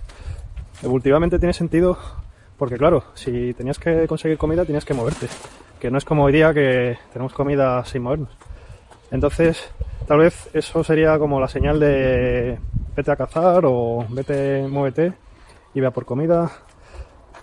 evolutivamente 0.81 1.39
tiene 1.39 1.53
sentido 1.53 1.97
porque 2.59 2.77
claro, 2.77 3.05
si 3.13 3.53
tenías 3.53 3.79
que 3.79 4.05
conseguir 4.05 4.37
comida 4.37 4.65
tenías 4.65 4.83
que 4.83 4.93
moverte, 4.93 5.27
que 5.79 5.89
no 5.89 5.97
es 5.97 6.03
como 6.03 6.25
hoy 6.25 6.33
día 6.33 6.53
que 6.53 6.97
tenemos 7.13 7.33
comida 7.33 7.83
sin 7.85 8.03
movernos. 8.03 8.37
Entonces, 9.11 9.71
tal 10.05 10.19
vez 10.19 10.49
eso 10.53 10.83
sería 10.83 11.17
como 11.17 11.39
la 11.39 11.47
señal 11.47 11.79
de 11.79 12.59
vete 12.97 13.11
a 13.11 13.15
cazar 13.15 13.63
o 13.65 14.05
vete, 14.09 14.67
muévete 14.67 15.13
y 15.73 15.79
vea 15.79 15.91
por 15.91 16.05
comida. 16.05 16.51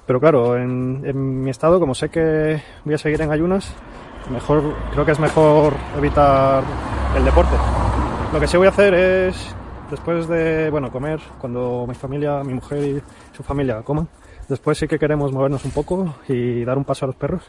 Pero 0.07 0.21
claro, 0.21 0.55
en, 0.57 1.03
en, 1.05 1.43
mi 1.43 1.51
estado, 1.51 1.81
como 1.81 1.95
sé 1.95 2.11
que 2.11 2.61
voy 2.85 2.95
a 2.95 2.99
seguir 2.99 3.23
en 3.23 3.33
ayunas, 3.33 3.75
mejor, 4.31 4.63
creo 4.93 5.07
que 5.07 5.13
es 5.13 5.19
mejor 5.19 5.73
evitar 5.97 6.63
el 7.17 7.25
deporte. 7.25 7.57
Lo 8.35 8.39
que 8.39 8.47
sí 8.47 8.59
voy 8.59 8.67
a 8.67 8.71
hacer 8.71 8.93
es, 8.93 9.57
después 9.91 10.29
de, 10.29 10.71
bueno, 10.71 10.91
comer, 10.91 11.21
cuando 11.39 11.87
mi 11.87 11.95
familia, 11.95 12.43
mi 12.43 12.55
mujer 12.55 12.85
y 12.85 13.03
su 13.37 13.43
familia 13.43 13.83
coman, 13.83 14.09
después 14.49 14.79
sí 14.79 14.87
que 14.89 14.99
queremos 14.99 15.33
movernos 15.33 15.65
un 15.65 15.71
poco 15.71 16.17
y 16.29 16.65
dar 16.65 16.79
un 16.79 16.85
paso 16.85 17.05
a 17.05 17.09
los 17.09 17.17
perros. 17.17 17.43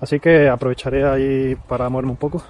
Así 0.00 0.20
que 0.20 0.48
aprovecharé 0.48 1.04
ahí 1.04 1.56
para 1.66 1.88
moverme 1.88 2.12
un 2.12 2.16
poco 2.16 2.42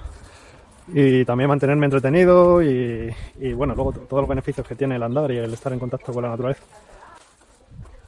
y 0.88 1.24
también 1.24 1.48
mantenerme 1.48 1.86
entretenido 1.86 2.62
y, 2.62 3.12
bueno, 3.54 3.74
luego 3.74 3.92
todos 3.92 4.22
los 4.22 4.28
beneficios 4.28 4.66
que 4.66 4.74
tiene 4.74 4.96
el 4.96 5.02
andar 5.02 5.30
y 5.30 5.38
el 5.38 5.52
estar 5.52 5.72
en 5.72 5.78
contacto 5.78 6.12
con 6.12 6.22
la 6.22 6.30
naturaleza. 6.30 6.62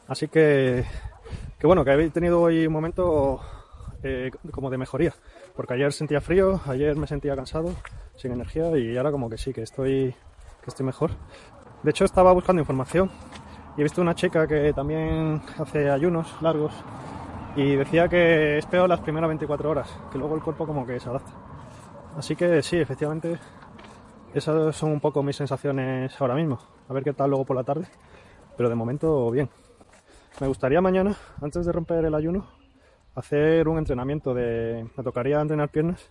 Así 0.08 0.28
que, 0.28 0.84
que 1.58 1.66
bueno, 1.66 1.84
que 1.84 1.92
he 1.92 2.10
tenido 2.10 2.40
hoy 2.40 2.66
un 2.66 2.72
momento 2.72 3.40
eh, 4.02 4.30
como 4.50 4.70
de 4.70 4.78
mejoría, 4.78 5.14
porque 5.54 5.74
ayer 5.74 5.92
sentía 5.92 6.20
frío, 6.20 6.60
ayer 6.66 6.96
me 6.96 7.06
sentía 7.06 7.36
cansado, 7.36 7.74
sin 8.16 8.32
energía 8.32 8.76
y 8.76 8.96
ahora 8.96 9.10
como 9.10 9.30
que 9.30 9.38
sí, 9.38 9.52
que 9.52 9.62
estoy, 9.62 10.14
estoy 10.70 10.86
mejor. 10.86 11.10
De 11.82 11.90
hecho 11.90 12.04
estaba 12.04 12.32
buscando 12.32 12.60
información 12.60 13.10
y 13.76 13.80
he 13.80 13.84
visto 13.84 14.00
una 14.00 14.14
chica 14.14 14.46
que 14.46 14.72
también 14.72 15.42
hace 15.58 15.90
ayunos 15.90 16.34
largos 16.40 16.72
y 17.56 17.76
decía 17.76 18.08
que 18.08 18.58
es 18.58 18.66
peor 18.66 18.88
las 18.88 19.00
primeras 19.00 19.28
24 19.28 19.70
horas, 19.70 19.88
que 20.10 20.18
luego 20.18 20.34
el 20.34 20.42
cuerpo 20.42 20.66
como 20.66 20.86
que 20.86 20.98
se 21.00 21.08
adapta. 21.08 21.32
Así 22.16 22.36
que 22.36 22.62
sí, 22.62 22.76
efectivamente, 22.76 23.38
esas 24.34 24.76
son 24.76 24.92
un 24.92 25.00
poco 25.00 25.22
mis 25.22 25.36
sensaciones 25.36 26.18
ahora 26.20 26.34
mismo. 26.34 26.58
A 26.88 26.92
ver 26.92 27.04
qué 27.04 27.12
tal 27.12 27.30
luego 27.30 27.44
por 27.44 27.56
la 27.56 27.64
tarde. 27.64 27.86
Pero 28.56 28.68
de 28.68 28.74
momento, 28.74 29.30
bien. 29.30 29.48
Me 30.40 30.46
gustaría 30.46 30.80
mañana, 30.80 31.16
antes 31.40 31.66
de 31.66 31.72
romper 31.72 32.04
el 32.04 32.14
ayuno, 32.14 32.46
hacer 33.14 33.68
un 33.68 33.78
entrenamiento 33.78 34.34
de... 34.34 34.88
Me 34.96 35.02
tocaría 35.02 35.40
entrenar 35.40 35.68
piernas 35.68 36.10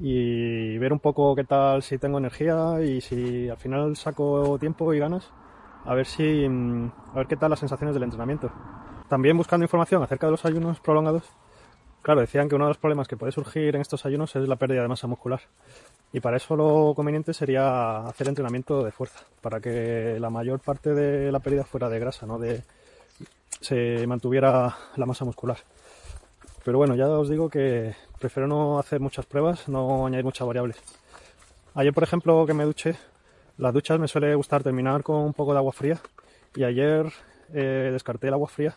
y 0.00 0.78
ver 0.78 0.92
un 0.92 0.98
poco 0.98 1.34
qué 1.34 1.44
tal 1.44 1.82
si 1.82 1.98
tengo 1.98 2.18
energía 2.18 2.82
y 2.82 3.00
si 3.00 3.48
al 3.48 3.56
final 3.56 3.96
saco 3.96 4.58
tiempo 4.58 4.92
y 4.94 4.98
ganas. 4.98 5.30
A 5.84 5.94
ver 5.94 6.06
si... 6.06 6.48
Mm, 6.48 6.90
a 7.12 7.16
ver 7.16 7.26
qué 7.26 7.36
tal 7.36 7.50
las 7.50 7.60
sensaciones 7.60 7.94
del 7.94 8.02
entrenamiento. 8.04 8.50
También 9.08 9.36
buscando 9.36 9.64
información 9.64 10.02
acerca 10.02 10.26
de 10.26 10.32
los 10.32 10.44
ayunos 10.44 10.80
prolongados 10.80 11.24
Claro, 12.06 12.20
decían 12.20 12.48
que 12.48 12.54
uno 12.54 12.66
de 12.66 12.70
los 12.70 12.78
problemas 12.78 13.08
que 13.08 13.16
puede 13.16 13.32
surgir 13.32 13.74
en 13.74 13.80
estos 13.80 14.06
ayunos 14.06 14.36
es 14.36 14.46
la 14.46 14.54
pérdida 14.54 14.80
de 14.80 14.86
masa 14.86 15.08
muscular. 15.08 15.40
Y 16.12 16.20
para 16.20 16.36
eso 16.36 16.54
lo 16.54 16.92
conveniente 16.94 17.34
sería 17.34 18.06
hacer 18.06 18.28
entrenamiento 18.28 18.84
de 18.84 18.92
fuerza, 18.92 19.24
para 19.40 19.58
que 19.58 20.16
la 20.20 20.30
mayor 20.30 20.60
parte 20.60 20.94
de 20.94 21.32
la 21.32 21.40
pérdida 21.40 21.64
fuera 21.64 21.88
de 21.88 21.98
grasa, 21.98 22.24
no 22.24 22.38
de 22.38 22.62
se 23.60 24.06
mantuviera 24.06 24.72
la 24.94 25.04
masa 25.04 25.24
muscular. 25.24 25.56
Pero 26.66 26.78
bueno, 26.78 26.96
ya 26.96 27.08
os 27.08 27.28
digo 27.28 27.48
que 27.48 27.94
prefiero 28.18 28.48
no 28.48 28.80
hacer 28.80 28.98
muchas 28.98 29.24
pruebas, 29.24 29.68
no 29.68 30.04
añadir 30.04 30.24
muchas 30.24 30.48
variables. 30.48 30.76
Ayer, 31.76 31.94
por 31.94 32.02
ejemplo, 32.02 32.44
que 32.44 32.54
me 32.54 32.64
duché, 32.64 32.96
las 33.56 33.72
duchas 33.72 34.00
me 34.00 34.08
suele 34.08 34.34
gustar 34.34 34.64
terminar 34.64 35.04
con 35.04 35.18
un 35.18 35.32
poco 35.32 35.52
de 35.52 35.58
agua 35.58 35.70
fría 35.70 36.00
y 36.56 36.64
ayer 36.64 37.06
eh, 37.54 37.90
descarté 37.92 38.26
el 38.26 38.34
agua 38.34 38.48
fría 38.48 38.74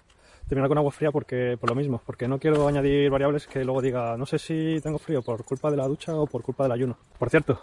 terminar 0.47 0.69
con 0.69 0.77
agua 0.77 0.91
fría 0.91 1.11
porque 1.11 1.57
por 1.59 1.69
lo 1.69 1.75
mismo, 1.75 1.99
porque 2.05 2.27
no 2.27 2.37
quiero 2.37 2.67
añadir 2.67 3.09
variables 3.09 3.47
que 3.47 3.63
luego 3.63 3.81
diga 3.81 4.17
no 4.17 4.27
sé 4.27 4.37
si 4.37 4.79
tengo 4.83 4.99
frío 4.99 5.23
por 5.23 5.43
culpa 5.43 5.71
de 5.71 5.77
la 5.77 5.87
ducha 5.87 6.13
o 6.13 6.27
por 6.27 6.43
culpa 6.43 6.63
del 6.63 6.73
ayuno. 6.73 6.95
Por 7.17 7.31
cierto, 7.31 7.59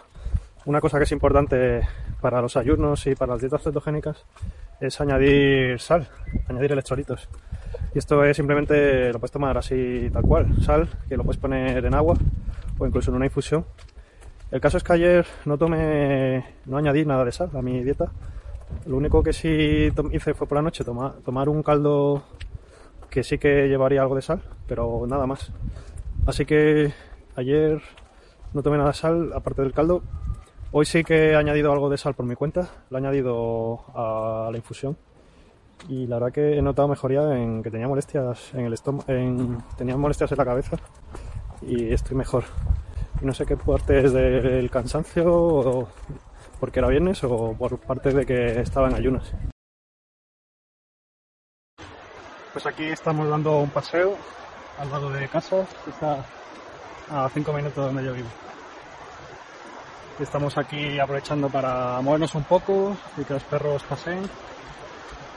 una 0.65 0.81
cosa 0.81 0.97
que 0.97 1.05
es 1.05 1.11
importante 1.13 1.87
para 2.19 2.41
los 2.41 2.57
ayunos 2.57 3.07
y 3.07 3.15
para 3.15 3.33
las 3.33 3.41
dietas 3.41 3.63
cetogénicas 3.63 4.25
es 4.81 4.99
añadir 4.99 5.79
sal, 5.79 6.09
añadir 6.49 6.73
electrolitos. 6.73 7.29
Y 7.97 7.99
esto 7.99 8.23
es 8.23 8.37
simplemente, 8.37 9.11
lo 9.11 9.17
puedes 9.17 9.31
tomar 9.31 9.57
así 9.57 10.07
tal 10.13 10.21
cual, 10.21 10.61
sal, 10.61 10.87
que 11.09 11.17
lo 11.17 11.23
puedes 11.23 11.41
poner 11.41 11.83
en 11.83 11.95
agua 11.95 12.15
o 12.77 12.85
incluso 12.85 13.09
en 13.09 13.15
una 13.15 13.25
infusión. 13.25 13.65
El 14.51 14.61
caso 14.61 14.77
es 14.77 14.83
que 14.83 14.93
ayer 14.93 15.25
no 15.45 15.57
tomé, 15.57 16.45
no 16.67 16.77
añadí 16.77 17.05
nada 17.05 17.25
de 17.25 17.31
sal 17.31 17.49
a 17.55 17.61
mi 17.63 17.83
dieta. 17.83 18.11
Lo 18.85 18.97
único 18.97 19.23
que 19.23 19.33
sí 19.33 19.91
hice 20.11 20.35
fue 20.35 20.45
por 20.45 20.57
la 20.57 20.61
noche 20.61 20.83
tomar, 20.83 21.13
tomar 21.25 21.49
un 21.49 21.63
caldo 21.63 22.21
que 23.09 23.23
sí 23.23 23.39
que 23.39 23.67
llevaría 23.67 24.03
algo 24.03 24.13
de 24.13 24.21
sal, 24.21 24.43
pero 24.67 25.07
nada 25.07 25.25
más. 25.25 25.51
Así 26.27 26.45
que 26.45 26.93
ayer 27.35 27.81
no 28.53 28.61
tomé 28.61 28.77
nada 28.77 28.91
de 28.91 28.95
sal, 28.95 29.31
aparte 29.33 29.63
del 29.63 29.73
caldo. 29.73 30.03
Hoy 30.71 30.85
sí 30.85 31.03
que 31.03 31.31
he 31.31 31.35
añadido 31.35 31.71
algo 31.71 31.89
de 31.89 31.97
sal 31.97 32.13
por 32.13 32.27
mi 32.27 32.35
cuenta, 32.35 32.69
lo 32.91 32.97
he 32.99 33.01
añadido 33.01 33.79
a 33.95 34.49
la 34.51 34.57
infusión. 34.57 34.95
Y 35.89 36.07
la 36.07 36.17
verdad 36.17 36.33
que 36.33 36.57
he 36.57 36.61
notado 36.61 36.87
mejoría 36.87 37.21
en 37.37 37.63
que 37.63 37.71
tenía 37.71 37.87
molestias 37.87 38.53
en 38.53 38.65
el 38.65 38.73
estómago, 38.73 39.05
en, 39.07 39.63
tenía 39.77 39.95
molestias 39.95 40.31
en 40.31 40.37
la 40.37 40.45
cabeza 40.45 40.77
y 41.61 41.93
estoy 41.93 42.17
mejor. 42.17 42.43
Y 43.21 43.25
no 43.25 43.33
sé 43.33 43.45
qué 43.45 43.57
parte 43.57 43.99
es 43.99 44.13
del 44.13 44.69
cansancio, 44.69 45.23
o 45.33 45.87
porque 46.59 46.79
era 46.79 46.89
viernes, 46.89 47.23
o 47.23 47.53
por 47.53 47.79
parte 47.79 48.11
de 48.11 48.25
que 48.25 48.59
estaba 48.59 48.87
en 48.89 48.95
ayunas. 48.95 49.31
Pues 52.53 52.65
aquí 52.65 52.85
estamos 52.85 53.29
dando 53.29 53.59
un 53.59 53.69
paseo 53.69 54.15
al 54.79 54.89
lado 54.89 55.09
de 55.11 55.27
casa, 55.27 55.65
está 55.87 56.25
a 57.09 57.29
5 57.29 57.53
minutos 57.53 57.75
de 57.75 57.81
donde 57.81 58.03
yo 58.03 58.13
vivo. 58.13 58.29
Estamos 60.19 60.57
aquí 60.57 60.99
aprovechando 60.99 61.49
para 61.49 62.01
movernos 62.01 62.33
un 62.33 62.43
poco 62.43 62.97
y 63.17 63.23
que 63.23 63.33
los 63.33 63.43
perros 63.43 63.83
pasen. 63.83 64.27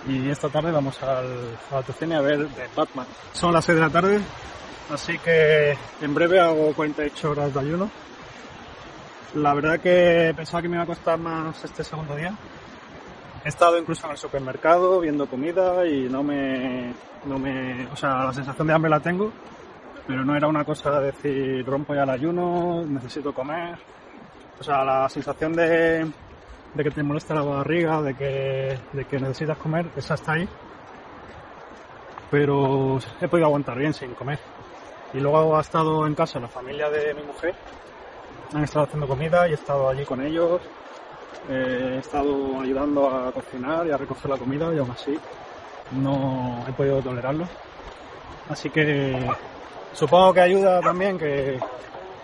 Y 0.08 0.30
esta 0.30 0.48
tarde 0.48 0.72
vamos 0.72 1.02
al, 1.02 1.26
al 1.70 1.76
autocine 1.76 2.16
a 2.16 2.20
ver 2.20 2.48
de 2.48 2.68
Batman. 2.74 3.06
Son 3.32 3.52
las 3.52 3.64
6 3.64 3.76
de 3.76 3.82
la 3.82 3.90
tarde, 3.90 4.20
así 4.92 5.18
que 5.18 5.76
en 6.00 6.14
breve 6.14 6.40
hago 6.40 6.72
48 6.74 7.30
horas 7.30 7.54
de 7.54 7.60
ayuno. 7.60 7.90
La 9.34 9.54
verdad 9.54 9.78
que 9.78 10.32
pensaba 10.36 10.62
que 10.62 10.68
me 10.68 10.74
iba 10.76 10.82
a 10.82 10.86
costar 10.86 11.18
más 11.18 11.62
este 11.62 11.84
segundo 11.84 12.16
día. 12.16 12.34
He 13.44 13.48
estado 13.48 13.78
incluso 13.78 14.06
en 14.06 14.12
el 14.12 14.18
supermercado 14.18 15.00
viendo 15.00 15.26
comida 15.26 15.86
y 15.86 16.08
no 16.08 16.22
me, 16.22 16.92
no 17.24 17.38
me, 17.38 17.86
o 17.86 17.96
sea, 17.96 18.24
la 18.24 18.32
sensación 18.32 18.66
de 18.66 18.74
hambre 18.74 18.90
la 18.90 19.00
tengo, 19.00 19.30
pero 20.06 20.24
no 20.24 20.36
era 20.36 20.48
una 20.48 20.64
cosa 20.64 21.00
de 21.00 21.06
decir 21.06 21.64
rompo 21.64 21.94
ya 21.94 22.02
el 22.02 22.10
ayuno, 22.10 22.84
necesito 22.84 23.32
comer. 23.32 23.78
O 24.58 24.62
sea, 24.62 24.84
la 24.84 25.08
sensación 25.08 25.54
de, 25.54 26.06
de 26.74 26.84
que 26.84 26.90
te 26.90 27.02
molesta 27.02 27.34
la 27.34 27.42
barriga, 27.42 28.00
de 28.02 28.14
que, 28.14 28.78
de 28.92 29.04
que 29.04 29.18
necesitas 29.18 29.58
comer, 29.58 29.86
esa 29.96 30.14
está 30.14 30.32
ahí. 30.32 30.48
Pero 32.30 32.98
he 33.20 33.28
podido 33.28 33.46
aguantar 33.46 33.76
bien 33.78 33.92
sin 33.92 34.14
comer. 34.14 34.38
Y 35.12 35.18
luego 35.18 35.56
ha 35.56 35.60
estado 35.60 36.06
en 36.06 36.14
casa 36.14 36.38
la 36.38 36.48
familia 36.48 36.88
de 36.88 37.14
mi 37.14 37.22
mujer, 37.22 37.54
han 38.54 38.62
estado 38.62 38.84
haciendo 38.84 39.08
comida 39.08 39.48
y 39.48 39.52
he 39.52 39.54
estado 39.54 39.88
allí 39.88 40.04
con 40.04 40.24
ellos. 40.24 40.60
Eh, 41.48 41.94
he 41.96 41.98
estado 41.98 42.60
ayudando 42.60 43.08
a 43.08 43.32
cocinar 43.32 43.86
y 43.86 43.90
a 43.90 43.96
recoger 43.96 44.30
la 44.30 44.36
comida 44.36 44.72
y 44.72 44.78
aún 44.78 44.90
así 44.90 45.18
no 45.92 46.64
he 46.68 46.72
podido 46.72 47.00
tolerarlo. 47.00 47.46
Así 48.48 48.70
que 48.70 49.18
supongo 49.92 50.34
que 50.34 50.40
ayuda 50.40 50.80
también 50.80 51.18
que, 51.18 51.58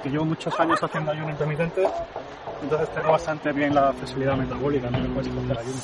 llevo 0.09 0.25
muchos 0.25 0.59
años 0.59 0.83
haciendo 0.83 1.13
ayuno 1.13 1.31
intermitente, 1.31 1.83
entonces 2.63 2.89
tengo 2.95 3.13
bastante 3.13 3.53
bien 3.53 3.75
la 3.75 3.93
flexibilidad 3.93 4.37
metabólica, 4.37 4.91
no 4.91 4.99
me 4.99 5.09
cuesta 5.15 5.33
hacer 5.33 5.59
ayuno. 5.59 5.81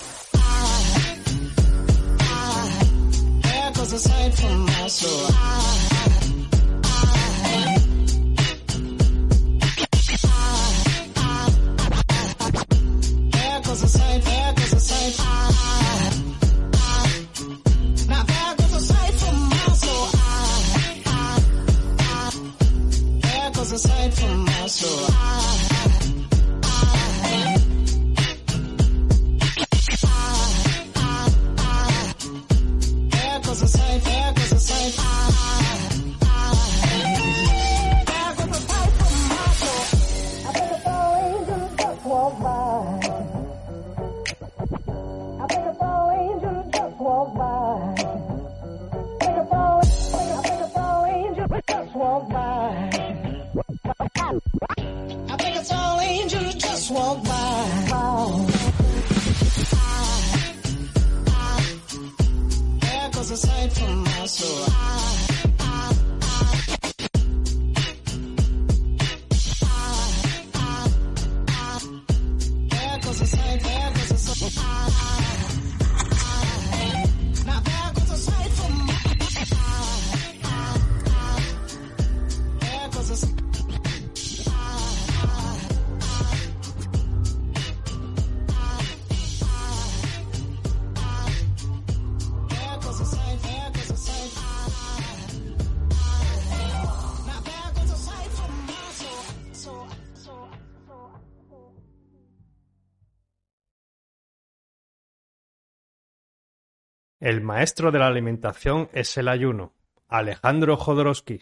El 107.23 107.41
maestro 107.41 107.93
de 107.93 108.01
la 108.01 108.09
alimentación 108.09 108.89
es 108.93 109.17
el 109.17 109.29
ayuno. 109.29 109.73
Alejandro 110.09 110.77
Jodorowsky. 110.77 111.41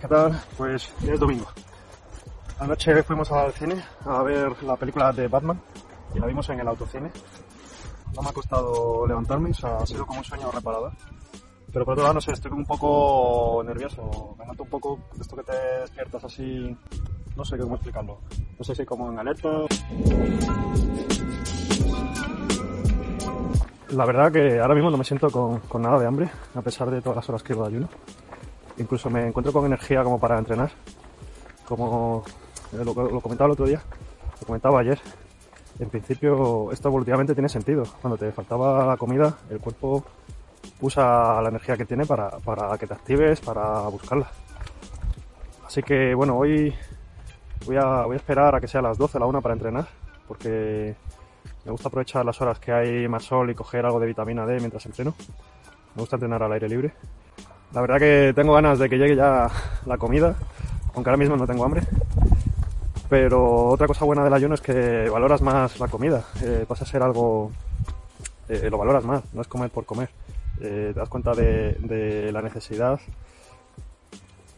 ¿Qué 0.00 0.08
tal? 0.08 0.40
Pues 0.56 0.92
es 1.06 1.20
domingo. 1.20 1.46
Anoche 2.58 3.02
fuimos 3.02 3.30
al 3.32 3.52
cine 3.52 3.82
a 4.04 4.22
ver 4.22 4.62
la 4.62 4.76
película 4.76 5.12
de 5.12 5.28
Batman 5.28 5.60
y 6.14 6.18
la 6.18 6.26
vimos 6.26 6.48
en 6.48 6.60
el 6.60 6.68
autocine. 6.68 7.10
No 8.14 8.22
me 8.22 8.28
ha 8.30 8.32
costado 8.32 9.06
levantarme, 9.06 9.50
o 9.50 9.54
sea, 9.54 9.76
ha 9.76 9.86
sido 9.86 10.06
como 10.06 10.18
un 10.18 10.24
sueño 10.24 10.50
reparador. 10.50 10.92
Pero 11.72 11.84
por 11.84 11.92
otro 11.92 12.02
lado, 12.02 12.14
no 12.14 12.20
sé, 12.20 12.32
estoy 12.32 12.50
un 12.50 12.64
poco 12.64 13.62
nervioso. 13.64 14.34
Me 14.38 14.46
noto 14.46 14.64
un 14.64 14.68
poco 14.68 14.98
esto 15.20 15.36
que 15.36 15.44
te 15.44 15.56
despiertas 15.80 16.24
así, 16.24 16.76
no 17.36 17.44
sé 17.44 17.58
cómo 17.58 17.76
explicarlo. 17.76 18.18
No 18.58 18.64
sé 18.64 18.74
si 18.74 18.84
como 18.84 19.12
en 19.12 19.18
alerta. 19.18 19.48
La 23.90 24.06
verdad 24.06 24.32
que 24.32 24.60
ahora 24.60 24.74
mismo 24.74 24.90
no 24.90 24.96
me 24.96 25.04
siento 25.04 25.30
con, 25.30 25.60
con 25.60 25.82
nada 25.82 25.98
de 25.98 26.06
hambre, 26.06 26.30
a 26.54 26.62
pesar 26.62 26.90
de 26.90 27.00
todas 27.00 27.16
las 27.16 27.28
horas 27.28 27.42
que 27.42 27.52
llevo 27.52 27.64
de 27.64 27.76
ayuno. 27.76 27.88
Incluso 28.80 29.10
me 29.10 29.26
encuentro 29.26 29.52
con 29.52 29.66
energía 29.66 30.02
como 30.02 30.18
para 30.18 30.38
entrenar. 30.38 30.70
Como 31.68 32.24
eh, 32.72 32.82
lo, 32.82 32.94
comentaba 33.20 33.46
el 33.46 33.52
otro 33.52 33.66
día, 33.66 33.82
lo 34.40 34.46
comentaba 34.46 34.80
ayer. 34.80 34.98
En 35.78 35.90
principio, 35.90 36.72
esto 36.72 36.88
evolutivamente 36.88 37.34
tiene 37.34 37.50
sentido. 37.50 37.84
Cuando 38.00 38.16
te 38.16 38.32
faltaba 38.32 38.86
la 38.86 38.96
comida, 38.96 39.36
el 39.50 39.60
cuerpo 39.60 40.02
usa 40.80 41.42
la 41.42 41.50
energía 41.50 41.76
que 41.76 41.84
tiene 41.84 42.06
para, 42.06 42.30
para 42.38 42.76
que 42.78 42.86
te 42.86 42.94
actives, 42.94 43.40
para 43.42 43.82
buscarla. 43.82 44.30
Así 45.66 45.82
que 45.82 46.14
bueno, 46.14 46.38
hoy 46.38 46.74
voy 47.66 47.76
a, 47.76 48.04
voy 48.06 48.14
a 48.14 48.16
esperar 48.16 48.54
a 48.54 48.60
que 48.60 48.66
sea 48.66 48.80
las 48.80 48.96
12, 48.96 49.18
la 49.18 49.26
1 49.26 49.42
para 49.42 49.54
entrenar, 49.54 49.88
porque 50.26 50.96
me 51.66 51.70
gusta 51.70 51.88
aprovechar 51.88 52.24
las 52.24 52.40
horas 52.40 52.58
que 52.58 52.72
hay 52.72 53.06
más 53.08 53.24
sol 53.24 53.50
y 53.50 53.54
coger 53.54 53.84
algo 53.84 54.00
de 54.00 54.06
vitamina 54.06 54.46
D 54.46 54.58
mientras 54.58 54.86
entreno. 54.86 55.14
Me 55.94 56.00
gusta 56.00 56.16
entrenar 56.16 56.42
al 56.42 56.52
aire 56.52 56.68
libre. 56.68 56.94
La 57.72 57.80
verdad 57.80 57.98
que 57.98 58.32
tengo 58.34 58.52
ganas 58.52 58.78
de 58.78 58.88
que 58.88 58.98
llegue 58.98 59.14
ya 59.14 59.48
la 59.86 59.96
comida, 59.96 60.34
aunque 60.94 61.08
ahora 61.08 61.18
mismo 61.18 61.36
no 61.36 61.46
tengo 61.46 61.64
hambre. 61.64 61.82
Pero 63.08 63.66
otra 63.66 63.86
cosa 63.86 64.04
buena 64.04 64.24
del 64.24 64.32
ayuno 64.32 64.54
es 64.54 64.60
que 64.60 65.08
valoras 65.08 65.40
más 65.40 65.78
la 65.78 65.88
comida. 65.88 66.24
Eh, 66.42 66.64
pasa 66.66 66.84
a 66.84 66.86
ser 66.86 67.02
algo... 67.02 67.52
eh, 68.48 68.68
lo 68.70 68.78
valoras 68.78 69.04
más, 69.04 69.22
no 69.32 69.42
es 69.42 69.48
comer 69.48 69.70
por 69.70 69.84
comer. 69.84 70.08
Eh, 70.60 70.90
te 70.92 70.98
das 70.98 71.08
cuenta 71.08 71.32
de, 71.32 72.30
la 72.32 72.42
necesidad. 72.42 72.98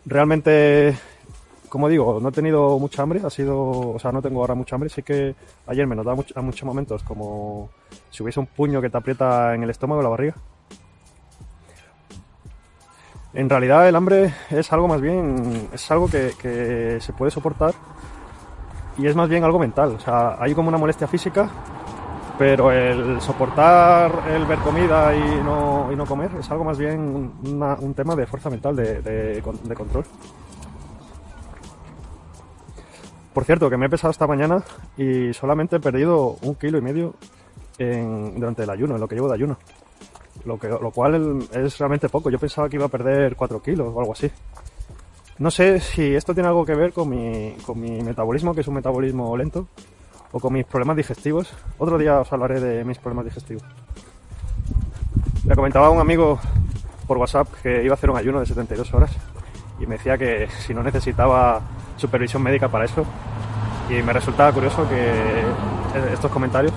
Realmente 0.06 0.96
como 1.68 1.88
digo, 1.88 2.18
no 2.20 2.28
he 2.28 2.32
tenido 2.32 2.78
mucha 2.78 3.02
hambre, 3.02 3.22
ha 3.24 3.30
sido, 3.30 3.58
o 3.94 3.98
sea, 3.98 4.12
no 4.12 4.20
tengo 4.20 4.40
ahora 4.40 4.54
mucha 4.54 4.76
hambre, 4.76 4.90
sí 4.90 5.02
que 5.02 5.34
ayer 5.66 5.86
me 5.86 5.96
notaba 5.96 6.14
mucho, 6.14 6.38
a 6.38 6.42
muchos 6.42 6.64
momentos 6.66 7.02
como 7.02 7.70
si 8.10 8.22
hubiese 8.22 8.40
un 8.40 8.46
puño 8.46 8.82
que 8.82 8.90
te 8.90 8.98
aprieta 8.98 9.54
en 9.54 9.62
el 9.62 9.70
estómago, 9.70 10.02
la 10.02 10.10
barriga. 10.10 10.34
En 13.34 13.48
realidad 13.48 13.88
el 13.88 13.96
hambre 13.96 14.34
es 14.50 14.72
algo 14.72 14.88
más 14.88 15.00
bien, 15.00 15.68
es 15.72 15.90
algo 15.90 16.08
que, 16.08 16.98
se 17.00 17.12
puede 17.14 17.30
soportar 17.30 17.72
y 18.98 19.06
es 19.06 19.16
más 19.16 19.28
bien 19.28 19.42
algo 19.44 19.58
mental. 19.58 19.92
O 19.96 20.00
sea, 20.00 20.36
hay 20.38 20.54
como 20.54 20.68
una 20.68 20.76
molestia 20.76 21.06
física, 21.06 21.48
pero 22.38 22.70
el 22.70 23.20
soportar 23.22 24.24
el 24.30 24.44
ver 24.44 24.58
comida 24.58 25.14
y 25.16 25.42
no, 25.42 25.88
y 25.90 25.96
no 25.96 26.04
comer 26.04 26.30
es 26.38 26.50
algo 26.50 26.64
más 26.64 26.78
bien 26.78 27.32
una- 27.46 27.74
un 27.76 27.94
tema 27.94 28.14
de 28.14 28.26
fuerza 28.26 28.50
mental, 28.50 28.76
de, 28.76 29.00
de 29.00 29.34
de 29.42 29.74
control. 29.74 30.04
Por 33.32 33.44
cierto, 33.44 33.70
que 33.70 33.78
me 33.78 33.86
he 33.86 33.88
pesado 33.88 34.10
esta 34.10 34.26
mañana 34.26 34.62
y 34.98 35.32
solamente 35.32 35.76
he 35.76 35.80
perdido 35.80 36.36
un 36.42 36.54
kilo 36.56 36.76
y 36.76 36.82
medio 36.82 37.14
en- 37.78 38.38
durante 38.38 38.64
el 38.64 38.70
ayuno, 38.70 38.94
en 38.96 39.00
lo 39.00 39.08
que 39.08 39.14
llevo 39.14 39.28
de 39.28 39.34
ayuno. 39.34 39.56
Lo, 40.44 40.58
cual 40.90 41.46
es 41.52 41.78
realmente 41.78 42.08
poco. 42.08 42.30
Yo 42.30 42.38
pensaba 42.38 42.68
que 42.68 42.76
iba 42.76 42.86
a 42.86 42.88
perder 42.88 43.36
4 43.36 43.62
kilos 43.62 43.92
o 43.94 44.00
algo 44.00 44.12
así. 44.12 44.30
No 45.38 45.50
sé 45.50 45.80
si 45.80 46.14
esto 46.14 46.34
tiene 46.34 46.48
algo 46.48 46.64
que 46.64 46.74
ver 46.74 46.92
con 46.92 47.08
mi, 47.08 47.54
con 47.64 47.80
mi 47.80 48.02
metabolismo, 48.02 48.54
que 48.54 48.60
es 48.60 48.68
un 48.68 48.74
metabolismo 48.74 49.36
lento, 49.36 49.66
o 50.32 50.40
con 50.40 50.52
mis 50.52 50.64
problemas 50.64 50.96
digestivos. 50.96 51.52
Otro 51.78 51.98
día 51.98 52.20
os 52.20 52.32
hablaré 52.32 52.60
de 52.60 52.84
mis 52.84 52.98
problemas 52.98 53.24
digestivos. 53.26 53.62
Le 55.44 55.54
comentaba 55.54 55.86
a 55.86 55.90
un 55.90 56.00
amigo 56.00 56.38
por 57.06 57.18
WhatsApp 57.18 57.48
que 57.62 57.82
iba 57.82 57.92
a 57.92 57.94
hacer 57.94 58.10
un 58.10 58.16
ayuno 58.16 58.40
de 58.40 58.46
72 58.46 58.94
horas 58.94 59.10
y 59.80 59.86
me 59.86 59.96
decía 59.96 60.16
que 60.16 60.48
si 60.60 60.72
no 60.72 60.82
necesitaba 60.82 61.60
supervisión 61.96 62.42
médica 62.42 62.68
para 62.68 62.84
eso. 62.84 63.04
Y 63.90 64.02
me 64.02 64.12
resultaba 64.12 64.52
curioso 64.52 64.88
que 64.88 65.42
estos 66.12 66.30
comentarios, 66.30 66.72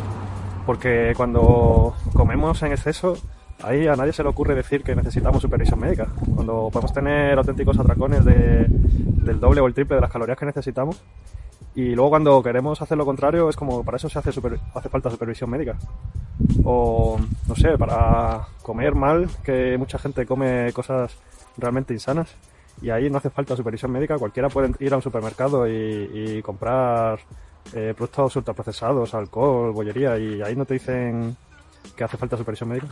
porque 0.66 1.14
cuando 1.16 1.94
comemos 2.14 2.62
en 2.64 2.72
exceso, 2.72 3.16
ahí 3.64 3.88
a 3.88 3.96
nadie 3.96 4.14
se 4.14 4.24
le 4.24 4.30
ocurre 4.30 4.56
decir 4.56 4.84
que 4.84 4.96
necesitamos 4.96 5.42
supervisión 5.42 5.80
médica. 5.80 6.08
Cuando 6.36 6.70
podemos 6.72 6.94
tener 6.94 7.38
auténticos 7.38 7.78
atracones 7.80 8.24
de- 8.26 8.66
del 8.68 9.40
doble 9.40 9.62
o 9.62 9.68
el 9.68 9.74
triple 9.74 9.96
de 9.96 10.02
las 10.02 10.12
calorías 10.12 10.38
que 10.38 10.46
necesitamos. 10.46 11.02
Y 11.74 11.94
luego 11.94 12.10
cuando 12.12 12.42
queremos 12.42 12.82
hacer 12.82 12.98
lo 12.98 13.06
contrario, 13.06 13.50
es 13.50 13.56
como 13.56 13.84
para 13.84 13.98
eso 13.98 14.08
se 14.08 14.20
hace, 14.20 14.32
super- 14.32 14.60
hace 14.74 14.88
falta 14.90 15.10
supervisión 15.10 15.50
médica. 15.50 15.76
O, 16.64 17.20
no 17.48 17.56
sé, 17.56 17.78
para 17.78 18.48
comer 18.62 18.96
mal, 18.96 19.28
que 19.44 19.78
mucha 19.78 19.98
gente 20.00 20.26
come 20.26 20.72
cosas 20.74 21.18
realmente 21.58 21.94
insanas. 21.94 22.34
Y 22.82 22.90
ahí 22.90 23.10
no 23.10 23.18
hace 23.18 23.30
falta 23.30 23.56
supervisión 23.56 23.92
médica, 23.92 24.18
cualquiera 24.18 24.50
puede 24.50 24.72
ir 24.80 24.94
a 24.94 24.98
un 24.98 25.02
supermercado 25.02 25.68
y, 25.68 26.42
comprar 26.44 27.20
eh, 27.74 27.94
productos 27.96 28.36
ultraprocesados, 28.36 29.14
alcohol, 29.14 29.72
bollería, 29.72 30.18
y 30.18 30.42
ahí 30.42 30.56
no 30.56 30.66
te 30.66 30.76
dicen 30.76 31.36
que 31.96 32.04
hace 32.04 32.18
falta 32.18 32.36
supervisión 32.38 32.70
médica. 32.70 32.88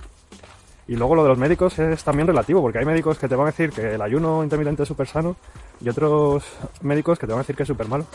Y 0.87 0.95
luego 0.95 1.15
lo 1.15 1.23
de 1.23 1.29
los 1.29 1.37
médicos 1.37 1.79
es 1.79 2.03
también 2.03 2.27
relativo, 2.27 2.61
porque 2.61 2.79
hay 2.79 2.85
médicos 2.85 3.17
que 3.17 3.27
te 3.29 3.35
van 3.35 3.47
a 3.47 3.51
decir 3.51 3.71
que 3.71 3.93
el 3.95 4.01
ayuno 4.01 4.43
intermitente 4.43 4.83
es 4.83 4.87
súper 4.87 5.07
sano 5.07 5.35
y 5.79 5.87
otros 5.87 6.43
médicos 6.81 7.17
que 7.17 7.25
te 7.25 7.31
van 7.31 7.39
a 7.39 7.43
decir 7.43 7.55
que 7.55 7.63
es 7.63 7.67
súper 7.67 7.87
malo. 7.87 8.05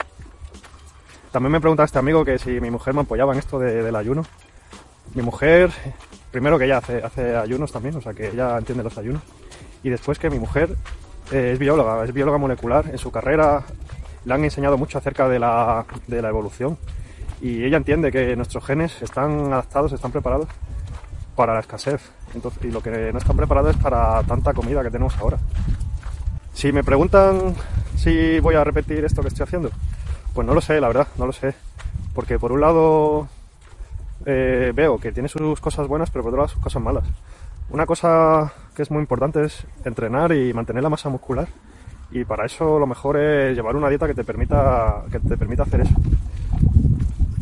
También 1.33 1.52
me 1.52 1.61
preguntaba 1.61 1.87
este 1.87 1.98
amigo 1.98 2.24
que 2.24 2.38
si 2.38 2.61
mi 2.61 2.70
mujer 2.70 2.94
me 2.94 3.00
apoyaba 3.02 3.33
en 3.33 3.38
esto 3.38 3.59
de- 3.59 3.83
del 3.83 3.96
ayuno. 3.96 4.24
Mi 5.14 5.22
mujer, 5.22 5.70
primero 6.31 6.59
que 6.59 6.66
ella 6.66 6.78
hace, 6.78 7.37
ayunos 7.37 7.72
también, 7.72 7.96
o 7.96 8.00
sea 8.02 8.12
que 8.12 8.28
ella 8.28 8.59
entiende 8.59 8.85
los 8.85 8.96
ayunos. 8.98 9.22
Y 9.83 9.88
después 9.90 10.18
que 10.18 10.28
mi 10.28 10.38
mujer 10.38 10.76
eh, 11.33 11.52
es 11.52 11.59
bióloga, 11.59 12.04
es 12.04 12.12
bióloga 12.12 12.38
molecular. 12.38 12.87
En 12.90 12.98
su 12.98 13.11
carrera 13.11 13.64
le 14.24 14.35
han 14.35 14.44
enseñado 14.44 14.76
mucho 14.76 14.98
acerca 14.98 15.28
de 15.28 15.38
la 15.38 15.85
evolución. 16.28 16.76
Y 17.40 17.64
ella 17.64 17.76
entiende 17.76 18.11
que 18.11 18.35
nuestros 18.37 18.64
genes 18.64 19.00
están 19.00 19.52
adaptados, 19.52 19.92
están 19.92 20.11
preparados 20.11 20.48
para 21.38 21.55
la 21.55 21.61
escasez. 21.61 22.03
Entonces, 22.35 22.64
y 22.64 22.72
lo 22.72 22.83
que 22.83 23.12
no 23.12 23.18
están 23.18 23.37
preparados 23.37 23.77
es 23.77 23.81
para 23.81 24.24
tanta 24.24 24.53
comida 24.53 24.83
que 24.83 24.90
tenemos 24.90 25.16
ahora. 25.18 25.38
Si 26.53 26.72
me 26.72 26.83
preguntan 26.83 27.55
si 27.96 28.40
voy 28.40 28.57
a 28.57 28.64
repetir 28.64 29.05
esto 29.05 29.22
que 29.22 29.29
estoy 29.29 29.44
haciendo, 29.44 29.70
pues 30.35 30.44
no 30.44 30.53
lo 30.53 30.61
sé, 30.61 30.81
la 30.81 30.88
verdad, 30.88 31.07
no 31.16 31.27
lo 31.27 31.33
sé. 31.33 31.55
Porque 32.12 32.40
por 32.40 32.51
un 32.51 32.61
lado 32.61 33.29
eh, 34.27 34.72
veo 34.74 34.98
que 34.98 35.12
tiene 35.12 35.29
sus 35.29 35.61
cosas 35.61 35.87
buenas, 35.87 36.11
pero 36.11 36.24
por 36.24 36.31
otro 36.31 36.38
lado 36.42 36.48
sus 36.48 36.61
cosas 36.61 36.83
malas. 36.83 37.05
Una 37.70 37.87
cosa 37.87 38.53
que 38.74 38.83
es 38.83 38.90
muy 38.90 39.01
importante 39.01 39.44
es 39.44 39.64
entrenar 39.85 40.33
y 40.33 40.53
mantener 40.53 40.83
la 40.83 40.88
masa 40.88 41.09
muscular. 41.09 41.46
Y 42.11 42.24
para 42.24 42.46
eso 42.46 42.81
lo 42.81 42.87
mejor 42.88 43.16
es 43.16 43.55
llevar 43.55 43.77
una 43.77 43.88
dieta 43.88 44.09
que 44.09 44.14
te 44.14 44.24
permita, 44.24 45.05
que 45.12 45.20
te 45.20 45.37
permita 45.37 45.62
hacer 45.62 45.83
eso. 45.83 45.94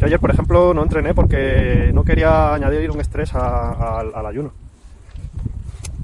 Ayer, 0.07 0.21
por 0.21 0.31
ejemplo, 0.31 0.73
no 0.73 0.85
entrené 0.85 1.14
porque 1.14 1.90
no 1.92 2.05
quería 2.05 2.55
añadir 2.55 2.92
un 2.92 3.01
estrés 3.01 3.35
a- 3.35 3.71
a- 3.73 4.01
al 4.14 4.27
ayuno. 4.27 4.53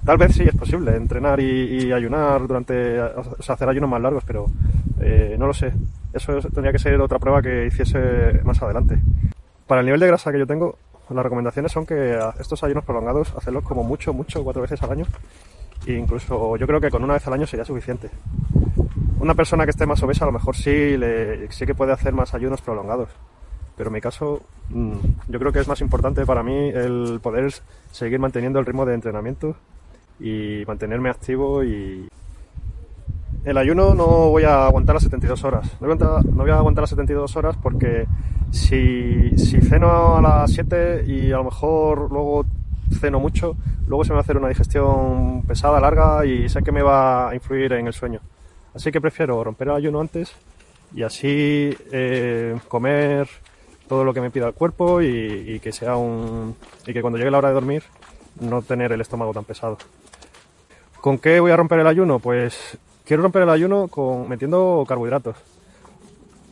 Tal 0.05 0.19
vez 0.19 0.35
sí 0.35 0.43
es 0.43 0.57
posible 0.57 0.97
entrenar 0.97 1.39
y, 1.39 1.85
y 1.85 1.93
ayunar 1.93 2.45
durante, 2.49 3.01
o 3.01 3.41
sea, 3.41 3.55
hacer 3.55 3.69
ayunos 3.69 3.89
más 3.89 4.01
largos, 4.01 4.25
pero 4.27 4.47
eh, 5.01 5.37
no 5.39 5.47
lo 5.47 5.55
sé. 5.55 5.73
Eso 6.13 6.37
es- 6.39 6.49
tendría 6.53 6.73
que 6.73 6.81
ser 6.81 7.01
otra 7.01 7.21
prueba 7.21 7.41
que 7.41 7.67
hiciese 7.67 8.41
más 8.43 8.61
adelante. 8.61 8.99
Para 9.69 9.83
el 9.83 9.85
nivel 9.87 10.01
de 10.01 10.09
grasa 10.09 10.33
que 10.33 10.39
yo 10.41 10.49
tengo, 10.49 10.77
las 11.09 11.23
recomendaciones 11.23 11.71
son 11.71 11.87
que 11.87 12.19
estos 12.41 12.61
ayunos 12.65 12.85
prolongados, 12.85 13.33
hacerlos 13.37 13.63
como 13.63 13.85
mucho, 13.85 14.13
mucho, 14.13 14.43
cuatro 14.43 14.63
veces 14.63 14.83
al 14.83 14.91
año. 14.91 15.05
E 15.87 15.93
incluso 15.93 16.57
yo 16.57 16.67
creo 16.67 16.81
que 16.81 16.91
con 16.91 17.05
una 17.05 17.15
vez 17.15 17.27
al 17.29 17.35
año 17.35 17.47
sería 17.47 17.65
suficiente. 17.65 18.11
Una 19.21 19.35
persona 19.35 19.63
que 19.63 19.71
esté 19.71 19.87
más 19.87 20.03
obesa 20.03 20.25
a 20.25 20.27
lo 20.27 20.33
mejor 20.33 20.57
sí, 20.57 20.97
le, 20.97 21.53
sí 21.53 21.65
que 21.67 21.75
puede 21.77 21.93
hacer 21.93 22.13
más 22.13 22.35
ayunos 22.35 22.61
prolongados. 22.61 23.09
Pero 23.77 23.89
en 23.89 23.95
mi 23.95 24.01
caso, 24.01 24.43
mm, 24.71 24.93
yo 25.29 25.39
creo 25.39 25.53
que 25.53 25.61
es 25.61 25.69
más 25.69 25.81
importante 25.81 26.27
para 26.27 26.43
mí 26.43 26.69
el 26.69 27.21
poder 27.23 27.53
seguir 27.91 28.19
manteniendo 28.19 28.59
el 28.59 28.67
ritmo 28.67 28.85
de 28.85 28.95
entrenamiento 28.95 29.57
y 30.21 30.63
mantenerme 30.67 31.11
activo 31.11 31.65
y... 31.65 32.09
El 33.45 33.59
ayuno 33.59 33.93
no 33.95 34.07
voy 34.31 34.45
a 34.45 34.67
aguantar 34.67 34.95
las 34.95 35.03
72 35.03 35.43
horas. 35.43 35.69
No 35.81 35.89
voy 35.89 35.91
a 35.91 36.05
aguantar, 36.05 36.33
no 36.33 36.43
voy 36.43 36.51
a 36.53 36.57
aguantar 36.57 36.83
las 36.83 36.91
72 36.91 37.37
horas 37.37 37.57
porque 37.61 38.07
si, 38.53 39.37
si 39.37 39.61
ceno 39.61 40.17
a 40.17 40.23
las 40.23 40.53
7 40.53 41.05
y 41.07 41.33
a 41.33 41.39
lo 41.39 41.45
mejor 41.45 42.13
luego 42.13 42.45
ceno 43.01 43.19
mucho, 43.19 43.57
luego 43.87 44.05
se 44.05 44.11
me 44.11 44.15
va 44.15 44.21
a 44.21 44.23
hacer 44.23 44.37
una 44.37 44.49
digestión 44.49 45.43
pesada, 45.43 45.81
larga 45.81 46.25
y 46.25 46.49
sé 46.49 46.63
que 46.63 46.71
me 46.71 46.83
va 46.83 47.31
a 47.31 47.35
influir 47.35 47.73
en 47.73 47.87
el 47.87 47.93
sueño. 47.93 48.21
Así 48.75 48.93
que 48.93 49.01
prefiero 49.01 49.43
romper 49.43 49.69
el 49.69 49.75
ayuno 49.75 50.01
antes 50.01 50.33
y 50.95 51.03
así 51.03 51.77
eh, 51.91 52.57
comer 52.69 53.29
todo 53.93 54.05
lo 54.05 54.15
que 54.15 54.23
me 54.23 54.31
pida 54.31 54.47
el 54.47 54.55
cuerpo 54.55 55.03
y, 55.03 55.61
que 55.61 55.71
sea 55.71 55.97
un 55.97 56.57
y 56.87 56.95
que 56.95 57.03
cuando 57.03 57.19
llegue 57.19 57.31
la 57.31 57.37
hora 57.37 57.49
de 57.49 57.55
dormir 57.55 57.83
no 58.41 58.63
tener 58.63 58.91
el 58.91 59.03
estómago 59.03 59.35
tan 59.35 59.45
pesado. 59.45 59.77
¿Con 61.03 61.19
qué 61.19 61.41
voy 61.41 61.51
a 61.51 61.59
romper 61.59 61.81
el 61.81 61.87
ayuno? 61.87 62.19
Pues 62.19 62.79
quiero 63.05 63.23
romper 63.23 63.43
el 63.43 63.51
ayuno 63.51 63.91
metiendo 64.27 64.83
carbohidratos 64.89 65.37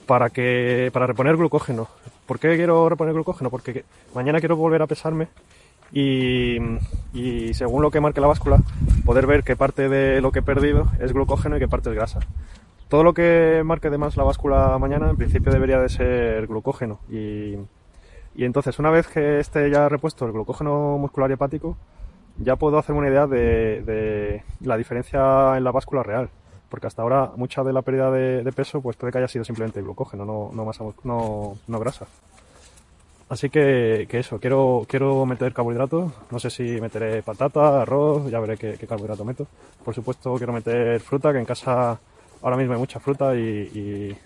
para 0.04 0.28
que 0.28 0.90
para 0.92 1.06
reponer 1.06 1.38
glucógeno. 1.38 1.88
¿Por 2.26 2.38
qué 2.38 2.56
quiero 2.56 2.90
reponer 2.90 3.14
glucógeno? 3.14 3.48
Porque 3.48 3.86
mañana 4.14 4.40
quiero 4.40 4.56
volver 4.56 4.82
a 4.82 4.86
pesarme 4.86 5.28
y, 5.94 6.58
y 7.14 7.54
según 7.54 7.80
lo 7.80 7.90
que 7.90 8.00
marque 8.00 8.20
la 8.20 8.26
báscula 8.26 8.58
poder 9.06 9.26
ver 9.26 9.44
qué 9.44 9.56
parte 9.56 9.88
de 9.88 10.20
lo 10.20 10.30
que 10.30 10.40
he 10.40 10.42
perdido 10.42 10.90
es 11.00 11.14
glucógeno 11.14 11.56
y 11.56 11.58
qué 11.58 11.68
parte 11.68 11.88
es 11.88 11.96
grasa. 11.96 12.20
Todo 12.90 13.04
lo 13.04 13.14
que 13.14 13.62
marque 13.64 13.88
de 13.88 13.98
más 13.98 14.16
la 14.16 14.24
báscula 14.24 14.76
mañana 14.78 15.08
en 15.10 15.16
principio 15.16 15.52
debería 15.52 15.78
de 15.78 15.88
ser 15.88 16.48
glucógeno 16.48 16.98
y, 17.08 17.54
y 18.34 18.44
entonces 18.44 18.80
una 18.80 18.90
vez 18.90 19.06
que 19.06 19.38
esté 19.38 19.70
ya 19.70 19.88
repuesto 19.88 20.26
el 20.26 20.32
glucógeno 20.32 20.98
muscular 20.98 21.30
y 21.30 21.34
hepático 21.34 21.76
ya 22.36 22.56
puedo 22.56 22.78
hacerme 22.78 23.02
una 23.02 23.10
idea 23.10 23.28
de, 23.28 23.82
de 23.82 24.42
la 24.62 24.76
diferencia 24.76 25.56
en 25.56 25.62
la 25.62 25.70
báscula 25.70 26.02
real 26.02 26.30
porque 26.68 26.88
hasta 26.88 27.02
ahora 27.02 27.30
mucha 27.36 27.62
de 27.62 27.72
la 27.72 27.82
pérdida 27.82 28.10
de, 28.10 28.42
de 28.42 28.52
peso 28.52 28.80
pues 28.80 28.96
puede 28.96 29.12
que 29.12 29.18
haya 29.18 29.28
sido 29.28 29.44
simplemente 29.44 29.80
glucógeno, 29.82 30.24
no, 30.24 30.50
no, 30.52 30.64
masa 30.64 30.82
no, 31.04 31.58
no 31.68 31.78
grasa. 31.78 32.08
Así 33.28 33.48
que, 33.50 34.08
que 34.10 34.18
eso, 34.18 34.40
quiero, 34.40 34.84
quiero 34.88 35.24
meter 35.24 35.52
carbohidratos. 35.52 36.12
No 36.32 36.40
sé 36.40 36.50
si 36.50 36.80
meteré 36.80 37.22
patata, 37.22 37.82
arroz, 37.82 38.28
ya 38.28 38.40
veré 38.40 38.56
qué, 38.56 38.76
qué 38.76 38.88
carbohidrato 38.88 39.24
meto. 39.24 39.46
Por 39.84 39.94
supuesto 39.94 40.34
quiero 40.34 40.52
meter 40.52 40.98
fruta, 40.98 41.32
que 41.32 41.38
en 41.38 41.44
casa 41.44 42.00
ahora 42.42 42.56
mismo 42.56 42.74
hay 42.74 42.78
mucha 42.78 43.00
fruta 43.00 43.34
y, 43.34 44.16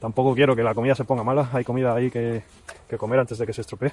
tampoco 0.00 0.34
quiero 0.34 0.56
que 0.56 0.62
la 0.62 0.74
comida 0.74 0.94
se 0.94 1.04
ponga 1.04 1.22
mala. 1.22 1.48
Hay 1.52 1.64
comida 1.64 1.94
ahí 1.94 2.10
que, 2.10 2.42
comer 2.96 3.20
antes 3.20 3.38
de 3.38 3.46
que 3.46 3.52
se 3.52 3.60
estropee. 3.60 3.92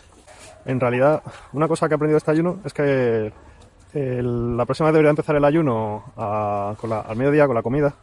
En 0.65 0.79
realidad, 0.79 1.23
una 1.53 1.67
cosa 1.67 1.87
que 1.87 1.93
he 1.93 1.95
aprendido 1.95 2.17
este 2.17 2.31
ayuno 2.31 2.59
es 2.65 2.73
que 2.73 3.31
la 3.93 4.65
próxima 4.65 4.89
vez 4.89 4.93
debería 4.93 5.09
empezar 5.11 5.35
el 5.35 5.45
ayuno 5.45 6.03
al 6.15 7.15
mediodía 7.15 7.47
con 7.47 7.55
la 7.55 7.63
comida 7.63 7.95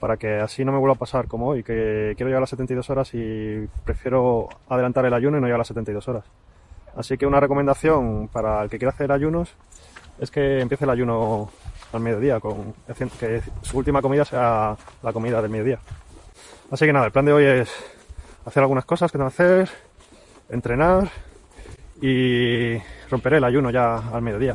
para 0.00 0.16
que 0.16 0.40
así 0.40 0.64
no 0.64 0.72
me 0.72 0.78
vuelva 0.78 0.94
a 0.94 0.98
pasar 0.98 1.26
como 1.26 1.48
hoy, 1.48 1.62
que 1.62 2.12
quiero 2.16 2.28
llegar 2.28 2.38
a 2.38 2.40
las 2.40 2.50
72 2.50 2.90
horas 2.90 3.10
y 3.14 3.66
prefiero 3.84 4.48
adelantar 4.68 5.06
el 5.06 5.14
ayuno 5.14 5.38
y 5.38 5.40
no 5.40 5.46
llegar 5.46 5.56
a 5.56 5.58
las 5.58 5.68
72 5.68 6.06
horas. 6.08 6.24
Así 6.96 7.16
que 7.16 7.26
una 7.26 7.40
recomendación 7.40 8.28
para 8.28 8.62
el 8.62 8.70
que 8.70 8.78
quiera 8.78 8.92
hacer 8.92 9.12
ayunos 9.12 9.54
es 10.18 10.30
que 10.30 10.60
empiece 10.60 10.84
el 10.84 10.90
ayuno 10.90 11.50
al 11.96 12.02
mediodía, 12.02 12.40
con, 12.40 12.74
que 13.18 13.42
su 13.62 13.78
última 13.78 14.00
comida 14.02 14.24
sea 14.24 14.76
la 15.02 15.12
comida 15.12 15.40
del 15.42 15.50
mediodía. 15.50 15.78
Así 16.70 16.84
que 16.86 16.92
nada, 16.92 17.06
el 17.06 17.12
plan 17.12 17.24
de 17.24 17.32
hoy 17.32 17.44
es 17.44 17.70
hacer 18.44 18.62
algunas 18.62 18.84
cosas 18.84 19.10
que 19.10 19.18
tengo 19.18 19.30
que 19.30 19.42
hacer, 19.42 19.70
entrenar 20.48 21.08
y 22.00 22.76
romperé 23.10 23.38
el 23.38 23.44
ayuno 23.44 23.70
ya 23.70 23.96
al 23.96 24.22
mediodía, 24.22 24.54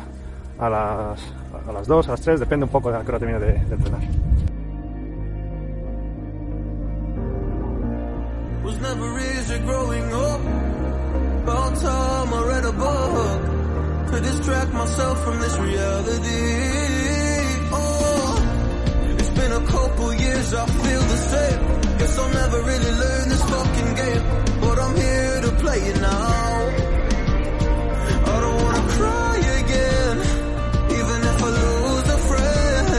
a 0.60 0.70
las, 0.70 1.22
a 1.68 1.72
las 1.72 1.88
2, 1.88 2.08
a 2.08 2.12
las 2.12 2.22
3, 2.22 2.40
depende 2.40 2.66
un 2.66 2.72
poco 2.72 2.92
de 2.92 2.98
a 2.98 3.02
qué 3.02 3.10
hora 3.10 3.20
termine 3.20 3.40
de, 3.40 3.54
de 3.54 3.76
entrenar. 3.76 4.02
Been 19.42 19.54
a 19.54 19.66
couple 19.66 20.14
years, 20.14 20.54
I 20.54 20.66
feel 20.68 21.04
the 21.14 21.20
same. 21.34 21.60
Guess 21.98 22.20
I'll 22.20 22.34
never 22.42 22.60
really 22.62 22.92
learn 23.02 23.30
this 23.30 23.44
fucking 23.52 23.92
game, 24.02 24.24
but 24.62 24.78
I'm 24.78 24.96
here 24.96 25.42
to 25.46 25.52
play 25.64 25.80
it 25.92 26.00
now. 26.00 26.60
I 28.34 28.36
don't 28.44 28.58
wanna 28.64 28.84
cry 28.98 29.38
again, 29.62 30.18
even 30.98 31.20
if 31.32 31.38
I 31.48 31.50
lose 31.58 32.08
a 32.18 32.20
friend. 32.30 32.90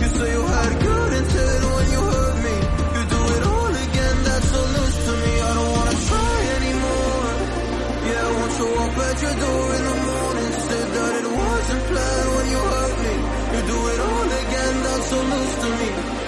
You 0.00 0.08
say 0.16 0.28
you 0.36 0.44
had 0.54 0.72
good 0.88 1.12
intent 1.20 1.62
when 1.74 1.86
you 1.94 2.00
hurt 2.10 2.36
me. 2.46 2.56
You 2.96 3.02
do 3.14 3.20
it 3.36 3.42
all 3.52 3.74
again, 3.86 4.16
that's 4.26 4.48
so 4.54 4.60
loose 4.74 4.98
to 5.06 5.12
me. 5.22 5.32
I 5.48 5.50
don't 5.58 5.70
wanna 5.76 5.96
try 6.10 6.36
anymore. 6.58 7.30
Yeah, 8.10 8.26
I 8.26 8.32
won't 8.36 8.52
show 8.58 8.72
up 8.84 8.98
at 9.06 9.16
your 9.22 9.36
door 9.44 9.66
in 9.78 9.84
the 9.90 9.96
morning. 10.10 10.50
Said 10.66 10.88
that 10.96 11.12
it 11.22 11.28
wasn't 11.30 11.82
planned 11.90 12.31
so 15.12 15.20
loose 15.20 15.54
to 15.60 15.68
me. 15.68 16.21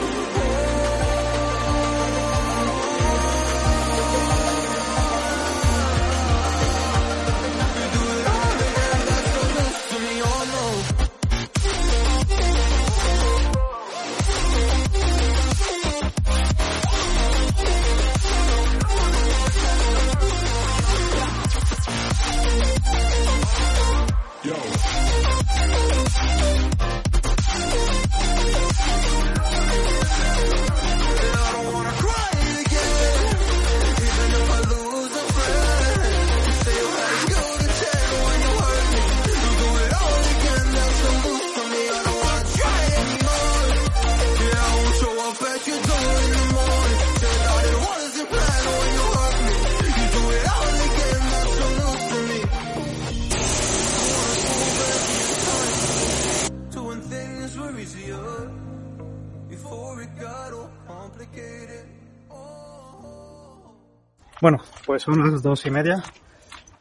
Bueno, 64.41 64.59
pues 64.85 65.03
son 65.03 65.31
las 65.31 65.43
dos 65.43 65.65
y 65.67 65.71
media. 65.71 66.03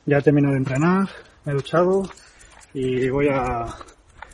Ya 0.06 0.17
he 0.17 0.22
terminado 0.22 0.54
de 0.54 0.60
entrenar, 0.60 1.08
me 1.46 1.54
he 1.54 1.56
duchado 1.56 2.04
y 2.74 3.10
voy 3.10 3.30
a, 3.30 3.65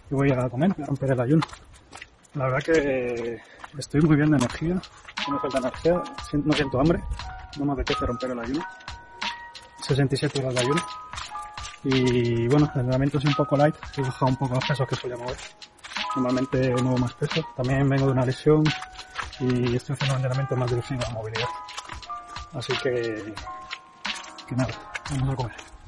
y 0.09 0.15
voy 0.15 0.31
a 0.31 0.49
comer, 0.49 0.71
a 0.81 0.85
romper 0.85 1.11
el 1.11 1.19
ayuno. 1.19 1.45
La 2.33 2.45
verdad 2.45 2.59
que 2.63 3.39
estoy 3.77 4.01
muy 4.01 4.15
bien 4.15 4.31
de 4.31 4.37
energía, 4.37 4.81
no 5.27 5.33
me 5.33 5.39
falta 5.39 5.59
energía, 5.59 6.01
no 6.33 6.53
siento 6.53 6.79
hambre, 6.79 7.03
no 7.57 7.65
me 7.65 7.73
apetece 7.73 8.05
romper 8.05 8.31
el 8.31 8.39
ayuno. 8.39 8.65
67 9.81 10.39
horas 10.39 10.55
de 10.55 10.59
ayuno. 10.61 10.81
Y 11.83 12.47
bueno, 12.47 12.69
el 12.73 12.81
entrenamiento 12.81 13.17
es 13.19 13.25
un 13.25 13.33
poco 13.33 13.57
light, 13.57 13.75
he 13.95 14.01
bajado 14.01 14.31
un 14.31 14.37
poco 14.37 14.55
los 14.55 14.65
pesos 14.65 14.87
que 14.87 14.95
solía 14.95 15.17
mover. 15.17 15.37
Normalmente 16.15 16.73
muevo 16.81 16.97
más 16.97 17.13
peso. 17.13 17.45
También 17.55 17.87
vengo 17.87 18.07
de 18.07 18.11
una 18.11 18.25
lesión 18.25 18.63
y 19.39 19.75
estoy 19.75 19.93
haciendo 19.93 20.15
un 20.15 20.17
entrenamiento 20.17 20.55
más 20.55 20.71
a 20.71 21.07
la 21.07 21.09
movilidad. 21.09 21.47
Así 22.53 22.73
que, 22.83 23.33
que 24.47 24.55
nada, 24.55 24.73
vamos 25.11 25.33
a 25.33 25.35
comer. 25.35 25.78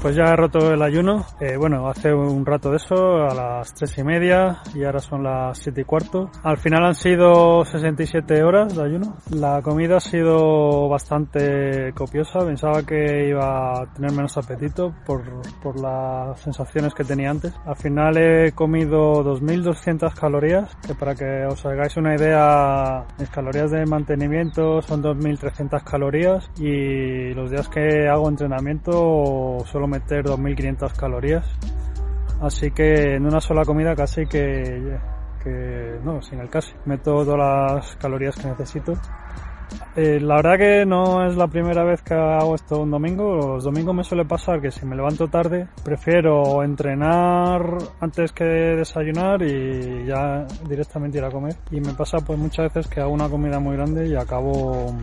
Pues 0.00 0.14
ya 0.14 0.24
he 0.24 0.36
roto 0.36 0.72
el 0.72 0.82
ayuno. 0.82 1.26
Eh, 1.40 1.56
bueno, 1.56 1.88
hace 1.88 2.12
un 2.14 2.46
rato 2.46 2.70
de 2.70 2.76
eso, 2.76 2.94
a 3.24 3.34
las 3.34 3.74
tres 3.74 3.96
y 3.98 4.04
media, 4.04 4.58
y 4.74 4.84
ahora 4.84 5.00
son 5.00 5.22
las 5.22 5.58
siete 5.58 5.80
y 5.80 5.84
cuarto. 5.84 6.30
Al 6.42 6.58
final 6.58 6.84
han 6.84 6.94
sido 6.94 7.64
67 7.64 8.42
horas 8.44 8.76
de 8.76 8.84
ayuno. 8.84 9.16
La 9.30 9.62
comida 9.62 9.96
ha 9.96 10.00
sido 10.00 10.88
bastante 10.88 11.92
copiosa. 11.94 12.40
Pensaba 12.40 12.82
que 12.84 13.28
iba 13.28 13.80
a 13.80 13.86
tener 13.94 14.12
menos 14.12 14.36
apetito 14.36 14.94
por, 15.04 15.22
por 15.62 15.80
las 15.80 16.38
sensaciones 16.40 16.94
que 16.94 17.04
tenía 17.04 17.30
antes. 17.30 17.52
Al 17.64 17.76
final 17.76 18.16
he 18.16 18.52
comido 18.52 19.24
2.200 19.24 20.14
calorías, 20.14 20.76
que 20.86 20.94
para 20.94 21.14
que 21.14 21.46
os 21.46 21.64
hagáis 21.66 21.96
una 21.96 22.14
idea, 22.14 23.04
mis 23.18 23.30
calorías 23.30 23.70
de 23.70 23.84
mantenimiento 23.86 24.82
son 24.82 25.02
2.300 25.02 25.82
calorías 25.82 26.50
y 26.58 27.34
los 27.34 27.50
días 27.50 27.68
que 27.68 28.08
hago 28.08 28.28
entrenamiento 28.28 29.64
suelo 29.66 29.85
meter 29.86 30.24
2.500 30.24 30.96
calorías. 30.96 31.46
Así 32.40 32.70
que 32.70 33.14
en 33.14 33.26
una 33.26 33.40
sola 33.40 33.64
comida 33.64 33.94
casi 33.94 34.26
que, 34.26 34.98
que 35.42 35.98
no, 36.04 36.20
sin 36.20 36.40
el 36.40 36.50
casi, 36.50 36.72
meto 36.84 37.24
todas 37.24 37.38
las 37.38 37.96
calorías 37.96 38.36
que 38.36 38.48
necesito. 38.48 38.92
Eh, 39.96 40.20
la 40.20 40.36
verdad 40.36 40.58
que 40.58 40.86
no 40.86 41.26
es 41.26 41.36
la 41.36 41.48
primera 41.48 41.82
vez 41.82 42.02
que 42.02 42.14
hago 42.14 42.54
esto 42.54 42.82
un 42.82 42.90
domingo. 42.90 43.34
Los 43.34 43.64
domingos 43.64 43.94
me 43.94 44.04
suele 44.04 44.24
pasar 44.24 44.60
que 44.60 44.70
si 44.70 44.84
me 44.84 44.94
levanto 44.94 45.28
tarde, 45.28 45.68
prefiero 45.82 46.62
entrenar 46.62 47.78
antes 48.00 48.32
que 48.32 48.44
desayunar 48.44 49.42
y 49.42 50.06
ya 50.06 50.46
directamente 50.68 51.18
ir 51.18 51.24
a 51.24 51.30
comer. 51.30 51.56
Y 51.70 51.80
me 51.80 51.94
pasa 51.94 52.18
pues 52.18 52.38
muchas 52.38 52.72
veces 52.72 52.88
que 52.88 53.00
hago 53.00 53.12
una 53.12 53.28
comida 53.28 53.58
muy 53.58 53.76
grande 53.76 54.06
y 54.06 54.14
acabo 54.14 54.94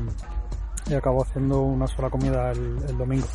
y 0.90 0.94
acabo 0.94 1.24
haciendo 1.24 1.62
una 1.62 1.88
sola 1.88 2.10
comida 2.10 2.52
el, 2.52 2.78
el 2.88 2.98
domingo. 2.98 3.28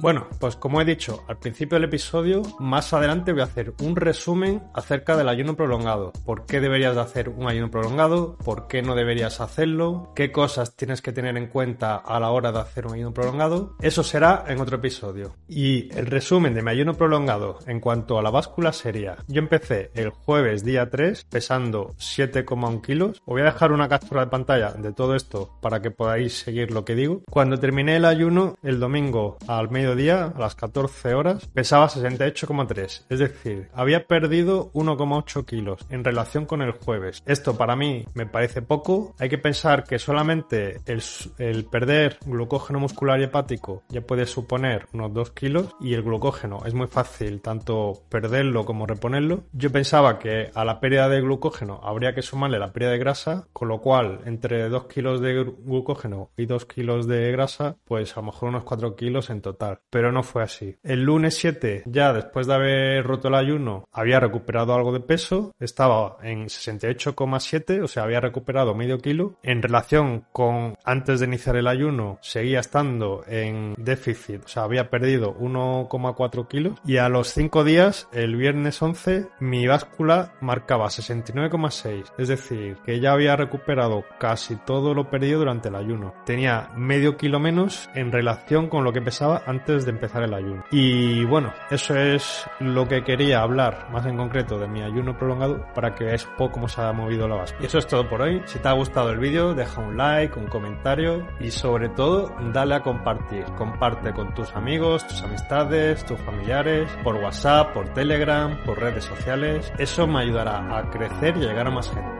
Bueno, 0.00 0.28
pues 0.38 0.54
como 0.54 0.80
he 0.80 0.84
dicho 0.84 1.24
al 1.26 1.38
principio 1.38 1.74
del 1.74 1.88
episodio, 1.88 2.42
más 2.60 2.92
adelante 2.92 3.32
voy 3.32 3.40
a 3.40 3.46
hacer 3.46 3.74
un 3.82 3.96
resumen 3.96 4.62
acerca 4.72 5.16
del 5.16 5.28
ayuno 5.28 5.56
prolongado. 5.56 6.12
¿Por 6.24 6.46
qué 6.46 6.60
deberías 6.60 6.94
de 6.94 7.00
hacer 7.00 7.28
un 7.28 7.48
ayuno 7.48 7.68
prolongado? 7.68 8.36
¿Por 8.44 8.68
qué 8.68 8.80
no 8.80 8.94
deberías 8.94 9.40
hacerlo? 9.40 10.12
¿Qué 10.14 10.30
cosas 10.30 10.76
tienes 10.76 11.02
que 11.02 11.10
tener 11.10 11.36
en 11.36 11.48
cuenta 11.48 11.96
a 11.96 12.20
la 12.20 12.30
hora 12.30 12.52
de 12.52 12.60
hacer 12.60 12.86
un 12.86 12.94
ayuno 12.94 13.12
prolongado? 13.12 13.74
Eso 13.80 14.04
será 14.04 14.44
en 14.46 14.60
otro 14.60 14.76
episodio. 14.76 15.34
Y 15.48 15.92
el 15.98 16.06
resumen 16.06 16.54
de 16.54 16.62
mi 16.62 16.70
ayuno 16.70 16.94
prolongado 16.94 17.58
en 17.66 17.80
cuanto 17.80 18.20
a 18.20 18.22
la 18.22 18.30
báscula 18.30 18.72
sería, 18.72 19.16
yo 19.26 19.40
empecé 19.40 19.90
el 19.94 20.10
jueves 20.10 20.62
día 20.62 20.88
3 20.88 21.24
pesando 21.24 21.94
7,1 21.98 22.82
kilos. 22.82 23.18
Os 23.22 23.26
voy 23.26 23.40
a 23.40 23.46
dejar 23.46 23.72
una 23.72 23.88
captura 23.88 24.20
de 24.20 24.30
pantalla 24.30 24.70
de 24.74 24.92
todo 24.92 25.16
esto 25.16 25.58
para 25.60 25.82
que 25.82 25.90
podáis 25.90 26.38
seguir 26.38 26.70
lo 26.70 26.84
que 26.84 26.94
digo. 26.94 27.22
Cuando 27.28 27.58
terminé 27.58 27.96
el 27.96 28.04
ayuno 28.04 28.54
el 28.62 28.78
domingo 28.78 29.38
al 29.48 29.70
mediodía, 29.88 30.32
a 30.34 30.38
las 30.38 30.54
14 30.54 31.14
horas, 31.14 31.46
pesaba 31.46 31.88
68,3. 31.88 33.04
Es 33.08 33.18
decir, 33.18 33.68
había 33.74 34.06
perdido 34.06 34.70
1,8 34.72 35.44
kilos 35.44 35.86
en 35.90 36.04
relación 36.04 36.46
con 36.46 36.62
el 36.62 36.72
jueves. 36.72 37.22
Esto 37.26 37.56
para 37.56 37.76
mí 37.76 38.04
me 38.14 38.26
parece 38.26 38.62
poco. 38.62 39.14
Hay 39.18 39.28
que 39.28 39.38
pensar 39.38 39.84
que 39.84 39.98
solamente 39.98 40.80
el, 40.86 41.02
el 41.38 41.64
perder 41.64 42.18
glucógeno 42.26 42.78
muscular 42.80 43.20
y 43.20 43.24
hepático 43.24 43.82
ya 43.88 44.00
puede 44.02 44.26
suponer 44.26 44.86
unos 44.92 45.12
2 45.14 45.30
kilos 45.32 45.68
y 45.80 45.94
el 45.94 46.02
glucógeno 46.02 46.60
es 46.66 46.74
muy 46.74 46.86
fácil 46.86 47.40
tanto 47.40 47.92
perderlo 48.08 48.64
como 48.64 48.86
reponerlo. 48.86 49.44
Yo 49.52 49.70
pensaba 49.70 50.18
que 50.18 50.50
a 50.54 50.64
la 50.64 50.80
pérdida 50.80 51.08
de 51.08 51.20
glucógeno 51.20 51.80
habría 51.82 52.14
que 52.14 52.22
sumarle 52.22 52.58
la 52.58 52.72
pérdida 52.72 52.92
de 52.92 52.98
grasa, 52.98 53.46
con 53.52 53.68
lo 53.68 53.80
cual 53.80 54.20
entre 54.26 54.68
2 54.68 54.86
kilos 54.86 55.20
de 55.20 55.44
glu- 55.44 55.56
glucógeno 55.64 56.30
y 56.36 56.46
2 56.46 56.66
kilos 56.66 57.06
de 57.06 57.32
grasa, 57.32 57.76
pues 57.84 58.16
a 58.16 58.20
lo 58.20 58.26
mejor 58.26 58.48
unos 58.50 58.64
4 58.64 58.96
kilos 58.96 59.30
en 59.30 59.40
total. 59.40 59.77
Pero 59.90 60.12
no 60.12 60.22
fue 60.22 60.42
así. 60.42 60.76
El 60.82 61.04
lunes 61.04 61.36
7, 61.36 61.84
ya 61.86 62.12
después 62.12 62.46
de 62.46 62.54
haber 62.54 63.04
roto 63.04 63.28
el 63.28 63.34
ayuno, 63.34 63.88
había 63.90 64.20
recuperado 64.20 64.74
algo 64.74 64.92
de 64.92 65.00
peso, 65.00 65.54
estaba 65.58 66.18
en 66.22 66.46
68,7, 66.46 67.82
o 67.82 67.88
sea, 67.88 68.02
había 68.02 68.20
recuperado 68.20 68.74
medio 68.74 68.98
kilo. 68.98 69.38
En 69.42 69.62
relación 69.62 70.26
con 70.32 70.76
antes 70.84 71.20
de 71.20 71.26
iniciar 71.26 71.56
el 71.56 71.66
ayuno, 71.66 72.18
seguía 72.20 72.60
estando 72.60 73.24
en 73.26 73.74
déficit, 73.78 74.44
o 74.44 74.48
sea, 74.48 74.64
había 74.64 74.90
perdido 74.90 75.34
1,4 75.38 76.48
kilos. 76.48 76.78
Y 76.84 76.98
a 76.98 77.08
los 77.08 77.28
5 77.28 77.64
días, 77.64 78.08
el 78.12 78.36
viernes 78.36 78.80
11, 78.82 79.28
mi 79.40 79.66
báscula 79.66 80.34
marcaba 80.40 80.88
69,6, 80.88 82.12
es 82.18 82.28
decir, 82.28 82.76
que 82.84 83.00
ya 83.00 83.12
había 83.12 83.36
recuperado 83.36 84.04
casi 84.18 84.56
todo 84.56 84.92
lo 84.94 85.08
perdido 85.10 85.38
durante 85.38 85.68
el 85.68 85.76
ayuno. 85.76 86.14
Tenía 86.26 86.70
medio 86.76 87.16
kilo 87.16 87.40
menos 87.40 87.88
en 87.94 88.12
relación 88.12 88.68
con 88.68 88.84
lo 88.84 88.92
que 88.92 89.00
pesaba 89.00 89.42
antes 89.46 89.67
de 89.68 89.90
empezar 89.90 90.22
el 90.22 90.34
ayuno. 90.34 90.64
Y 90.70 91.24
bueno, 91.24 91.52
eso 91.70 91.94
es 91.94 92.44
lo 92.60 92.88
que 92.88 93.04
quería 93.04 93.42
hablar 93.42 93.88
más 93.92 94.06
en 94.06 94.16
concreto 94.16 94.58
de 94.58 94.68
mi 94.68 94.82
ayuno 94.82 95.16
prolongado 95.16 95.64
para 95.74 95.94
que 95.94 96.04
veáis 96.04 96.24
poco 96.36 96.52
cómo 96.52 96.68
se 96.68 96.80
ha 96.80 96.92
movido 96.92 97.28
la 97.28 97.36
báscula. 97.36 97.62
Y 97.62 97.66
eso 97.66 97.78
es 97.78 97.86
todo 97.86 98.08
por 98.08 98.22
hoy. 98.22 98.42
Si 98.46 98.58
te 98.58 98.68
ha 98.68 98.72
gustado 98.72 99.10
el 99.10 99.18
vídeo, 99.18 99.54
deja 99.54 99.80
un 99.80 99.96
like, 99.96 100.38
un 100.38 100.46
comentario 100.46 101.26
y 101.38 101.50
sobre 101.50 101.88
todo 101.90 102.34
dale 102.52 102.74
a 102.74 102.82
compartir. 102.82 103.44
Comparte 103.56 104.12
con 104.12 104.34
tus 104.34 104.54
amigos, 104.56 105.06
tus 105.06 105.22
amistades, 105.22 106.04
tus 106.04 106.18
familiares, 106.20 106.90
por 107.04 107.16
WhatsApp, 107.16 107.72
por 107.72 107.88
Telegram, 107.90 108.56
por 108.64 108.80
redes 108.80 109.04
sociales. 109.04 109.72
Eso 109.78 110.06
me 110.06 110.20
ayudará 110.20 110.76
a 110.76 110.90
crecer 110.90 111.36
y 111.36 111.40
llegar 111.40 111.66
a 111.66 111.70
más 111.70 111.90
gente. 111.90 112.17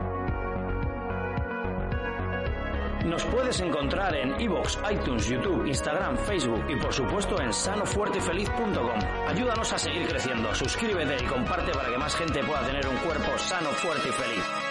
Nos 3.09 3.25
puedes 3.25 3.59
encontrar 3.59 4.15
en 4.15 4.39
iVoox, 4.39 4.77
iTunes, 4.91 5.27
YouTube, 5.27 5.65
Instagram, 5.65 6.15
Facebook 6.15 6.63
y 6.69 6.75
por 6.75 6.93
supuesto 6.93 7.41
en 7.41 7.51
sanofuertefeliz.com. 7.51 8.99
Ayúdanos 9.27 9.73
a 9.73 9.79
seguir 9.79 10.07
creciendo, 10.07 10.53
suscríbete 10.53 11.23
y 11.23 11.25
comparte 11.25 11.71
para 11.71 11.89
que 11.89 11.97
más 11.97 12.15
gente 12.15 12.43
pueda 12.43 12.61
tener 12.67 12.87
un 12.87 12.97
cuerpo 12.97 13.35
sano, 13.39 13.69
fuerte 13.71 14.09
y 14.09 14.11
feliz. 14.11 14.68